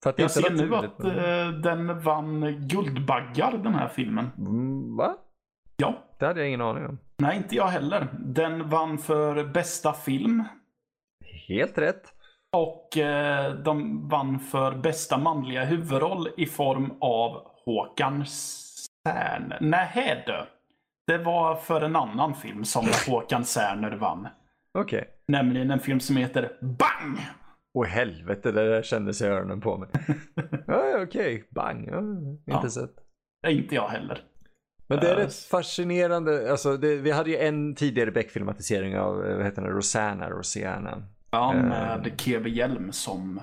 För 0.02 0.10
att 0.10 0.18
Jag 0.18 0.30
ser 0.30 0.50
nu 0.50 0.74
att 0.74 0.98
men- 0.98 1.18
eh, 1.18 1.48
den 1.60 2.00
vann 2.00 2.40
Guldbaggar, 2.68 3.58
den 3.58 3.74
här 3.74 3.88
filmen. 3.88 4.30
Mm, 4.38 4.96
Va? 4.96 5.16
Ja. 5.76 6.04
Det 6.18 6.26
hade 6.26 6.40
jag 6.40 6.48
ingen 6.48 6.60
aning 6.60 6.86
om. 6.86 6.98
Nej, 7.16 7.36
inte 7.36 7.56
jag 7.56 7.66
heller. 7.66 8.08
Den 8.18 8.68
vann 8.68 8.98
för 8.98 9.44
bästa 9.44 9.92
film. 9.92 10.44
Helt 11.48 11.78
rätt. 11.78 12.12
Och 12.56 12.96
eh, 12.98 13.54
de 13.54 14.08
vann 14.08 14.38
för 14.38 14.72
bästa 14.72 15.18
manliga 15.18 15.64
huvudroll 15.64 16.28
i 16.36 16.46
form 16.46 16.92
av 17.00 17.42
Håkan 17.64 18.24
Särn. 18.26 19.52
Nej, 19.60 20.24
du. 20.26 20.46
Det 21.06 21.18
var 21.18 21.54
för 21.54 21.80
en 21.80 21.96
annan 21.96 22.34
film 22.34 22.64
som 22.64 22.86
Håkan 23.08 23.44
Särner 23.44 23.96
vann. 23.96 24.28
Okej. 24.78 25.08
Nämligen 25.28 25.70
en 25.70 25.80
film 25.80 26.00
som 26.00 26.16
heter 26.16 26.52
Bang! 26.60 27.18
Åh 27.78 27.86
helvete, 27.86 28.52
det 28.52 28.68
där 28.68 28.82
kändes 28.82 29.22
i 29.22 29.26
öronen 29.26 29.60
på 29.60 29.76
mig. 29.78 29.88
ja, 30.66 30.82
okej. 31.02 31.44
Bang. 31.50 31.88
Ja, 31.92 31.98
inte 31.98 32.42
Ja. 32.44 32.70
sett. 32.70 32.94
Det 33.42 33.52
inte 33.52 33.74
jag 33.74 33.88
heller. 33.88 34.20
Men 34.88 34.98
det 35.00 35.08
är 35.10 35.16
Eh, 35.16 35.18
rätt 35.24 35.34
fascinerande. 35.34 36.50
Alltså, 36.50 36.76
det, 36.76 36.96
vi 36.96 37.10
hade 37.10 37.30
ju 37.30 37.36
en 37.36 37.74
tidigare 37.74 38.10
Beck-filmatisering 38.10 38.98
av, 38.98 39.26
eh, 39.26 39.36
vad 39.36 39.44
heter 39.44 39.62
den, 39.62 39.70
Rosanna, 39.70 40.30
Rosiana. 40.30 41.02
Ja, 41.36 41.54
Eh. 41.54 41.62
med 41.62 42.12
Keve 42.20 42.48
Hjelm 42.50 42.92
som... 42.92 43.40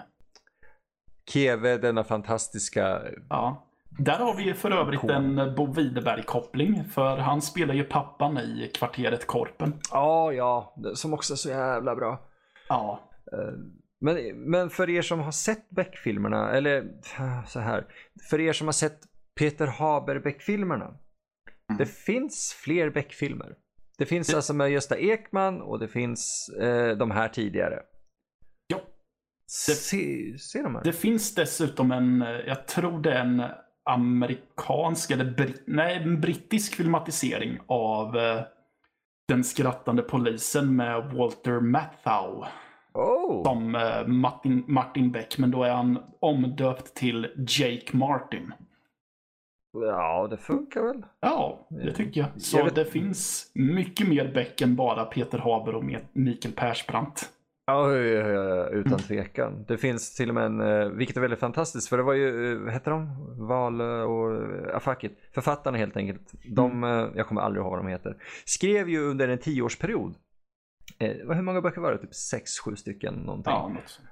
Keve, 1.31 1.77
denna 1.77 2.03
fantastiska 2.03 3.01
Ja. 3.29 3.67
Där 3.99 4.19
har 4.19 4.35
vi 4.37 4.53
för 4.53 4.71
övrigt 4.71 5.03
en 5.03 5.55
Bo 5.55 5.73
Widerberg-koppling. 5.73 6.83
För 6.83 7.17
han 7.17 7.41
spelar 7.41 7.73
ju 7.73 7.83
pappan 7.83 8.37
i 8.37 8.71
Kvarteret 8.75 9.27
Korpen. 9.27 9.73
Ja, 9.91 10.33
ja, 10.33 10.75
som 10.93 11.13
också 11.13 11.33
är 11.33 11.37
så 11.37 11.49
jävla 11.49 11.95
bra. 11.95 12.19
Ja. 12.69 12.99
Eh, 13.31 13.53
Men, 13.99 14.15
men 14.51 14.69
för 14.69 14.89
er 14.89 15.01
som 15.01 15.19
har 15.19 15.31
sett 15.31 15.69
Beck-filmerna, 15.69 16.51
eller 16.51 16.77
äh, 17.19 17.45
så 17.45 17.59
här. 17.59 17.85
För 18.29 18.39
er 18.39 18.53
som 18.53 18.67
har 18.67 18.71
sett 18.73 18.99
Peter 19.39 19.67
Haber 19.67 20.19
Beck-filmerna. 20.19 20.93
Det 21.77 21.85
finns 21.85 22.53
fler 22.63 22.89
Beck-filmer. 22.89 23.55
Det 23.97 24.05
finns 24.05 24.33
alltså 24.33 24.53
med 24.53 24.71
Gösta 24.71 24.97
Ekman 24.97 25.61
och 25.61 25.79
det 25.79 25.87
finns 25.87 26.49
eh, 26.61 26.97
de 26.97 27.11
här 27.11 27.27
tidigare. 27.27 27.79
Ja. 28.67 28.81
Se, 29.47 29.73
se 30.37 30.61
de 30.61 30.75
här. 30.75 30.83
Det 30.83 30.93
finns 30.93 31.35
dessutom 31.35 31.91
en, 31.91 32.21
eh, 32.21 32.27
jag 32.29 32.67
tror 32.67 33.01
det 33.01 33.13
är 33.13 33.21
en 33.21 33.43
amerikansk 33.89 35.11
eller 35.11 35.31
brit, 35.31 35.63
nej, 35.67 35.95
en 35.95 36.21
brittisk 36.21 36.75
filmatisering 36.75 37.59
av 37.67 38.17
eh, 38.17 38.41
Den 39.27 39.43
skrattande 39.43 40.01
polisen 40.01 40.75
med 40.75 41.13
Walter 41.13 41.59
Matthau 41.59 42.45
oh. 42.93 43.43
som 43.43 43.75
eh, 43.75 44.07
Martin, 44.07 44.63
Martin 44.67 45.11
Beck, 45.11 45.37
men 45.37 45.51
då 45.51 45.63
är 45.63 45.73
han 45.73 45.99
omdöpt 46.19 46.93
till 46.93 47.45
Jake 47.47 47.97
Martin. 47.97 48.53
Ja, 49.73 50.27
det 50.29 50.37
funkar 50.37 50.83
väl. 50.83 51.05
Ja, 51.19 51.67
det 51.69 51.93
tycker 51.93 52.21
jag. 52.21 52.41
Så 52.41 52.57
Jag 52.57 52.63
vet- 52.65 52.75
det 52.75 52.85
finns 52.85 53.51
mycket 53.55 54.07
mer 54.07 54.31
Beck 54.33 54.61
än 54.61 54.75
bara 54.75 55.05
Peter 55.05 55.37
Haber 55.37 55.75
och 55.75 55.83
Mikael 56.13 56.53
Persbrandt. 56.55 57.29
Ja, 57.65 57.95
utan 58.71 58.99
tvekan. 58.99 59.65
Det 59.67 59.77
finns 59.77 60.15
till 60.15 60.29
och 60.29 60.35
med 60.35 60.45
en, 60.45 60.61
eh, 60.61 60.89
vilket 60.89 61.17
är 61.17 61.21
väldigt 61.21 61.39
fantastiskt, 61.39 61.89
för 61.89 61.97
det 61.97 62.03
var 62.03 62.13
ju, 62.13 62.51
eh, 62.53 62.59
vad 62.59 62.73
heter 62.73 62.91
de? 62.91 63.09
Val 63.47 63.81
eh, 63.81 63.87
och, 63.87 64.43
ja 64.73 64.79
fuck 64.79 65.03
it. 65.03 65.17
Författarna 65.33 65.77
helt 65.77 65.97
enkelt. 65.97 66.31
De, 66.55 66.83
eh, 66.83 67.07
jag 67.15 67.27
kommer 67.27 67.41
aldrig 67.41 67.61
ihåg 67.61 67.71
vad 67.71 67.79
de 67.79 67.87
heter. 67.87 68.17
Skrev 68.45 68.89
ju 68.89 68.99
under 69.09 69.27
en 69.27 69.37
tioårsperiod. 69.37 70.15
Eh, 70.99 71.11
hur 71.35 71.41
många 71.41 71.61
böcker 71.61 71.81
var 71.81 71.91
det? 71.91 71.97
Typ 71.97 72.13
sex, 72.15 72.59
sju 72.59 72.75
stycken 72.75 73.13
någonting. 73.13 73.53
Ja, 73.53 73.67
något 73.67 73.89
sånt. 73.89 74.07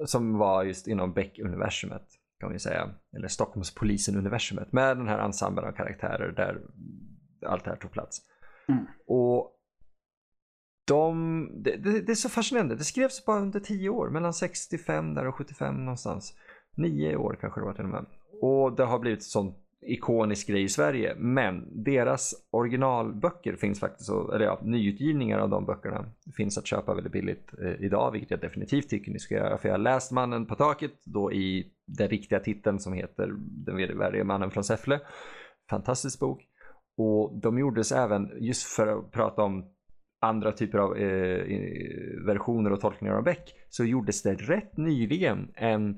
Eh, 0.00 0.04
som 0.06 0.38
var 0.38 0.64
just 0.64 0.86
inom 0.86 1.12
Beck-universumet. 1.12 2.02
Kan 2.40 2.52
vi 2.52 2.58
säga. 2.58 2.94
Eller 3.16 3.28
Stockholmspolisen-universumet. 3.28 4.72
Med 4.72 4.96
den 4.96 5.08
här 5.08 5.18
ensemblen 5.18 5.64
av 5.64 5.72
karaktärer 5.72 6.32
där 6.32 6.60
allt 7.46 7.64
det 7.64 7.70
här 7.70 7.76
tog 7.76 7.92
plats. 7.92 8.18
Mm. 8.68 8.86
Och 9.06 9.52
de, 10.86 11.62
det, 11.64 11.76
det, 11.76 12.00
det 12.00 12.12
är 12.12 12.16
så 12.16 12.28
fascinerande. 12.28 12.76
Det 12.76 12.84
skrevs 12.84 13.24
bara 13.24 13.40
under 13.40 13.60
10 13.60 13.88
år. 13.88 14.10
Mellan 14.10 14.34
65 14.34 15.14
där 15.14 15.26
och 15.26 15.34
75 15.34 15.84
någonstans. 15.84 16.34
9 16.76 17.16
år 17.16 17.38
kanske 17.40 17.60
det 17.60 17.64
var 17.64 17.74
till 17.74 17.84
och 17.84 17.90
med. 17.90 18.06
Och 18.42 18.76
det 18.76 18.84
har 18.84 18.98
blivit 18.98 19.18
en 19.20 19.22
sån 19.22 19.54
ikonisk 19.86 20.48
grej 20.48 20.62
i 20.62 20.68
Sverige. 20.68 21.14
Men 21.16 21.84
deras 21.84 22.34
originalböcker 22.50 23.56
finns 23.56 23.80
faktiskt, 23.80 24.10
eller 24.10 24.44
ja, 24.44 24.60
nyutgivningar 24.62 25.38
av 25.38 25.48
de 25.48 25.66
böckerna 25.66 26.04
finns 26.36 26.58
att 26.58 26.66
köpa 26.66 26.94
väldigt 26.94 27.12
billigt 27.12 27.52
eh, 27.62 27.84
idag. 27.84 28.10
Vilket 28.10 28.30
jag 28.30 28.40
definitivt 28.40 28.88
tycker 28.88 29.12
ni 29.12 29.18
ska 29.18 29.34
göra. 29.34 29.58
För 29.58 29.68
jag 29.68 29.74
har 29.74 29.82
läst 29.82 30.12
Mannen 30.12 30.46
på 30.46 30.54
taket 30.54 30.92
då 31.04 31.32
i 31.32 31.72
den 31.86 32.08
riktiga 32.08 32.40
titeln 32.40 32.78
som 32.78 32.92
heter 32.92 33.32
Den 33.38 33.76
vedervärdige 33.76 34.24
mannen 34.24 34.50
från 34.50 34.64
Säffle. 34.64 35.00
Fantastisk 35.70 36.20
bok. 36.20 36.42
Och 36.96 37.40
de 37.42 37.58
gjordes 37.58 37.92
även, 37.92 38.30
just 38.40 38.62
för 38.62 38.86
att 38.86 39.10
prata 39.10 39.42
om 39.42 39.64
andra 40.20 40.52
typer 40.52 40.78
av 40.78 40.96
eh, 40.96 41.44
versioner 42.26 42.72
och 42.72 42.80
tolkningar 42.80 43.14
av 43.14 43.24
Beck 43.24 43.54
så 43.68 43.84
gjordes 43.84 44.22
det 44.22 44.34
rätt 44.34 44.76
nyligen 44.76 45.52
en 45.54 45.90
eh, 45.90 45.96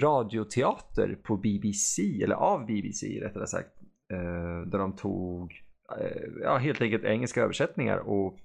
radioteater 0.00 1.18
på 1.22 1.36
BBC, 1.36 2.22
eller 2.22 2.34
av 2.34 2.66
BBC 2.66 3.20
rättare 3.20 3.46
sagt, 3.46 3.70
eh, 4.12 4.70
där 4.70 4.78
de 4.78 4.96
tog 4.96 5.52
eh, 6.00 6.22
ja, 6.42 6.56
helt 6.56 6.80
enkelt 6.80 7.04
engelska 7.04 7.42
översättningar 7.42 7.96
och 7.98 8.38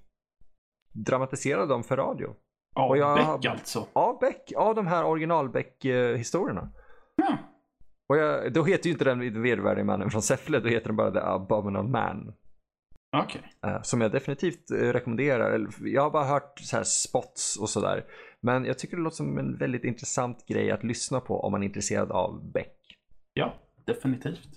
dramatiserade 0.92 1.66
dem 1.66 1.84
för 1.84 1.96
radio. 1.96 2.34
Av 2.74 2.96
jag 2.96 3.16
Beck 3.16 3.46
alltså? 3.46 3.86
Av 3.92 4.18
Beck, 4.18 4.52
av 4.56 4.74
de 4.74 4.86
här 4.86 5.04
original 5.04 5.48
Beck-historierna. 5.48 6.70
Ja. 7.16 7.38
Och 8.08 8.16
jag, 8.16 8.52
då 8.52 8.64
heter 8.64 8.86
ju 8.86 8.92
inte 8.92 9.04
den 9.04 9.42
vedervärdige 9.42 9.84
mannen 9.84 10.10
från 10.10 10.22
Säffle, 10.22 10.60
då 10.60 10.68
heter 10.68 10.86
den 10.86 10.96
bara 10.96 11.10
The 11.10 11.18
Abominable 11.18 11.90
Man. 11.90 12.32
Eh, 13.66 13.82
som 13.82 14.00
jag 14.00 14.12
definitivt 14.12 14.70
eh, 14.70 14.76
rekommenderar. 14.76 15.68
Jag 15.80 16.02
har 16.02 16.10
bara 16.10 16.24
hört 16.24 16.58
så 16.58 16.76
här 16.76 16.84
spots 16.84 17.56
och 17.56 17.68
sådär. 17.68 18.04
Men 18.42 18.64
jag 18.64 18.78
tycker 18.78 18.96
det 18.96 19.02
låter 19.02 19.16
som 19.16 19.38
en 19.38 19.58
väldigt 19.58 19.84
intressant 19.84 20.46
grej 20.46 20.70
att 20.70 20.84
lyssna 20.84 21.20
på 21.20 21.40
om 21.40 21.52
man 21.52 21.62
är 21.62 21.66
intresserad 21.66 22.12
av 22.12 22.52
Beck. 22.52 22.76
Ja, 23.32 23.54
definitivt. 23.86 24.48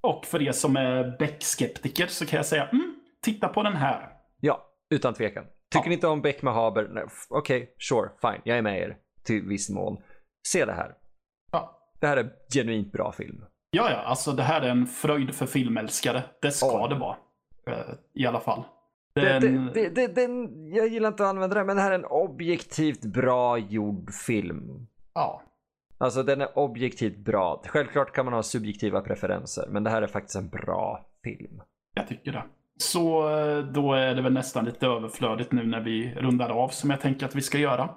Och 0.00 0.24
för 0.26 0.42
er 0.42 0.52
som 0.52 0.76
är 0.76 1.16
Beck-skeptiker 1.18 2.06
så 2.06 2.26
kan 2.26 2.36
jag 2.36 2.46
säga, 2.46 2.68
mm, 2.68 2.94
titta 3.22 3.48
på 3.48 3.62
den 3.62 3.76
här. 3.76 4.10
Ja, 4.40 4.66
utan 4.90 5.14
tvekan. 5.14 5.44
Tycker 5.44 5.84
Ja. 5.86 5.88
ni 5.88 5.94
inte 5.94 6.06
om 6.06 6.22
Beck 6.22 6.42
med 6.42 6.54
Haber? 6.54 7.06
Okej, 7.30 7.74
sure, 7.88 8.10
fine. 8.20 8.40
Jag 8.44 8.58
är 8.58 8.62
med 8.62 8.78
er 8.78 8.96
till 9.24 9.42
viss 9.48 9.70
mån. 9.70 10.02
Se 10.48 10.64
det 10.64 10.72
här. 10.72 10.94
Ja. 11.52 11.80
Det 12.00 12.06
här 12.06 12.16
är 12.16 12.30
genuint 12.54 12.92
bra 12.92 13.12
film. 13.12 13.44
Ja, 13.70 13.90
ja, 13.90 13.96
alltså 13.96 14.32
det 14.32 14.42
här 14.42 14.60
är 14.60 14.68
en 14.68 14.86
fröjd 14.86 15.34
för 15.34 15.46
filmälskare. 15.46 16.22
Det 16.42 16.50
ska 16.50 16.66
Ja. 16.66 16.88
det 16.88 16.94
vara. 16.94 17.16
Eh, 17.66 17.94
I 18.14 18.26
alla 18.26 18.40
fall. 18.40 18.62
Den... 19.14 19.70
det, 19.74 19.88
det, 19.88 20.06
den, 20.14 20.48
jag 20.72 20.88
gillar 20.88 21.08
inte 21.08 21.22
att 21.22 21.28
använda 21.28 21.54
det, 21.56 21.64
men 21.64 21.76
det 21.76 21.82
här 21.82 21.90
är 21.90 21.94
en 21.94 22.04
objektivt 22.04 23.04
bra 23.04 23.58
gjord 23.58 24.10
film. 24.14 24.86
Ja. 25.14 25.42
Alltså 25.98 26.22
den 26.22 26.40
är 26.40 26.58
objektivt 26.58 27.16
bra. 27.18 27.62
Självklart 27.66 28.12
kan 28.14 28.24
man 28.24 28.34
ha 28.34 28.42
subjektiva 28.42 29.00
preferenser, 29.00 29.66
men 29.70 29.84
det 29.84 29.90
här 29.90 30.02
är 30.02 30.06
faktiskt 30.06 30.36
en 30.36 30.48
bra 30.48 31.06
film. 31.24 31.60
Jag 31.94 32.08
tycker 32.08 32.32
det. 32.32 32.44
Så 32.76 33.28
eh, 33.38 33.58
då 33.58 33.92
är 33.94 34.14
det 34.14 34.22
väl 34.22 34.32
nästan 34.32 34.64
lite 34.64 34.86
överflödigt 34.86 35.52
nu 35.52 35.66
när 35.66 35.80
vi 35.80 36.14
rundar 36.14 36.48
av 36.50 36.68
som 36.68 36.90
jag 36.90 37.00
tänker 37.00 37.26
att 37.26 37.34
vi 37.34 37.42
ska 37.42 37.58
göra. 37.58 37.88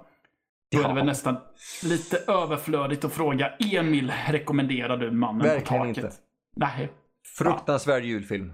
Då 0.72 0.78
är 0.78 0.82
det 0.82 0.88
Ja. 0.88 0.94
väl 0.94 1.06
nästan 1.06 1.36
lite 1.84 2.32
överflödigt 2.32 3.04
att 3.04 3.12
fråga 3.12 3.48
Emil, 3.74 4.12
rekommenderar 4.28 4.96
du 4.96 5.10
Mannen 5.10 5.42
Verkligen 5.42 5.82
på 5.82 5.86
taket? 5.88 6.04
inte. 6.04 6.16
Nej. 6.56 6.92
Fruktansvärd 7.38 8.04
julfilm. 8.04 8.52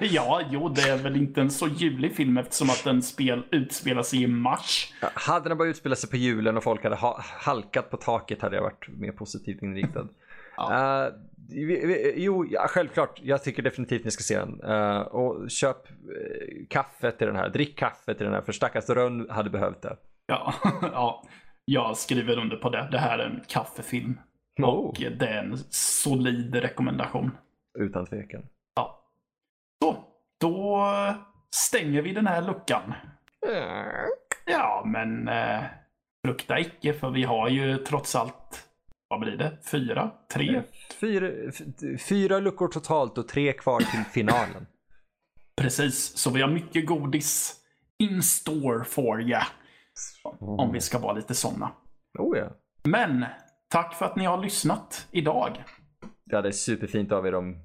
Ja, 0.00 0.42
jo, 0.50 0.68
det 0.68 0.82
är 0.82 0.96
väl 1.02 1.16
inte 1.16 1.40
en 1.40 1.50
så 1.50 1.68
julig 1.68 2.16
film 2.16 2.36
eftersom 2.36 2.70
att 2.70 2.84
den 2.84 3.02
spel 3.02 3.42
utspelar 3.50 4.02
sig 4.02 4.22
i 4.22 4.26
mars. 4.26 4.92
Hade 5.14 5.48
den 5.48 5.58
bara 5.58 5.68
utspelat 5.68 5.98
sig 5.98 6.10
på 6.10 6.16
julen 6.16 6.56
och 6.56 6.62
folk 6.62 6.82
hade 6.84 6.96
ha 6.96 7.20
halkat 7.22 7.90
på 7.90 7.96
taket 7.96 8.42
hade 8.42 8.56
jag 8.56 8.62
varit 8.62 8.88
mer 8.88 9.12
positivt 9.12 9.62
inriktad. 9.62 10.08
Ja. 10.56 11.04
Eh, 11.06 11.12
vi- 11.48 12.14
jo, 12.16 12.46
ja, 12.50 12.66
självklart. 12.68 13.20
Jag 13.22 13.42
tycker 13.44 13.62
definitivt 13.62 14.04
ni 14.04 14.10
ska 14.10 14.22
se 14.22 14.38
den. 14.38 14.60
Eh, 14.64 14.98
och 15.00 15.50
köp 15.50 15.76
uh, 15.90 16.66
kaffe 16.70 17.10
till 17.10 17.26
den 17.26 17.36
här. 17.36 17.48
Drick 17.48 17.78
kaffe 17.78 18.14
till 18.14 18.24
den 18.24 18.34
här, 18.34 18.42
för 18.42 18.52
stackars 18.52 18.88
Rönn 18.88 19.26
hade 19.30 19.50
behövt 19.50 19.82
det. 19.82 19.96
Ja, 20.26 20.54
ja, 20.82 21.24
jag 21.64 21.96
skriver 21.96 22.38
under 22.38 22.56
på 22.56 22.70
det. 22.70 22.88
Det 22.92 22.98
här 22.98 23.18
är 23.18 23.24
en 23.26 23.40
kaffefilm. 23.48 24.18
Oh, 24.62 24.64
Och 24.68 24.94
det 25.18 25.26
är 25.26 25.44
en 25.44 25.58
solid 25.70 26.54
rekommendation. 26.54 27.30
utan 27.78 28.06
tvekan. 28.06 28.42
Då 30.44 30.86
stänger 31.56 32.02
vi 32.02 32.12
den 32.12 32.26
här 32.26 32.42
luckan. 32.42 32.94
Ja, 34.46 34.82
men 34.86 35.28
eh, 35.28 35.60
frukta 36.26 36.60
icke, 36.60 36.92
för 36.94 37.10
vi 37.10 37.22
har 37.24 37.48
ju 37.48 37.76
trots 37.76 38.14
allt, 38.14 38.64
vad 39.08 39.20
blir 39.20 39.36
det? 39.36 39.58
Fyra? 39.70 40.10
Tre? 40.32 40.62
Fyra, 41.00 41.28
f- 41.48 42.00
fyra 42.08 42.38
luckor 42.38 42.68
totalt 42.68 43.18
och 43.18 43.28
tre 43.28 43.52
kvar 43.52 43.80
till 43.80 44.04
finalen. 44.12 44.66
Precis, 45.60 46.16
så 46.18 46.30
vi 46.30 46.42
har 46.42 46.48
mycket 46.48 46.86
godis 46.86 47.54
in 47.98 48.22
store 48.22 48.84
for 48.84 49.22
ya. 49.22 49.42
Om 50.40 50.72
vi 50.72 50.80
ska 50.80 50.98
vara 50.98 51.12
lite 51.12 51.34
sådana. 51.34 51.70
Oh 52.18 52.38
ja. 52.38 52.46
Men, 52.82 53.24
tack 53.68 53.94
för 53.94 54.06
att 54.06 54.16
ni 54.16 54.24
har 54.24 54.38
lyssnat 54.42 55.08
idag. 55.10 55.64
Ja, 56.24 56.42
det 56.42 56.48
är 56.48 56.52
superfint 56.52 57.12
av 57.12 57.26
er 57.26 57.34
om 57.34 57.56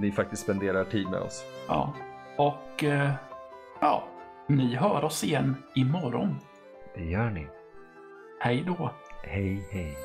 ni 0.00 0.12
faktiskt 0.12 0.42
spenderar 0.42 0.84
tid 0.84 1.08
med 1.08 1.20
oss. 1.20 1.44
Ja, 1.68 1.92
och 2.36 2.84
eh, 2.84 3.10
ja, 3.80 4.04
ni 4.46 4.74
hör 4.74 5.04
oss 5.04 5.24
igen 5.24 5.56
imorgon. 5.74 6.36
Det 6.94 7.04
gör 7.04 7.30
ni. 7.30 7.46
Hej 8.40 8.64
då. 8.66 8.90
Hej, 9.22 9.68
hej. 9.72 9.96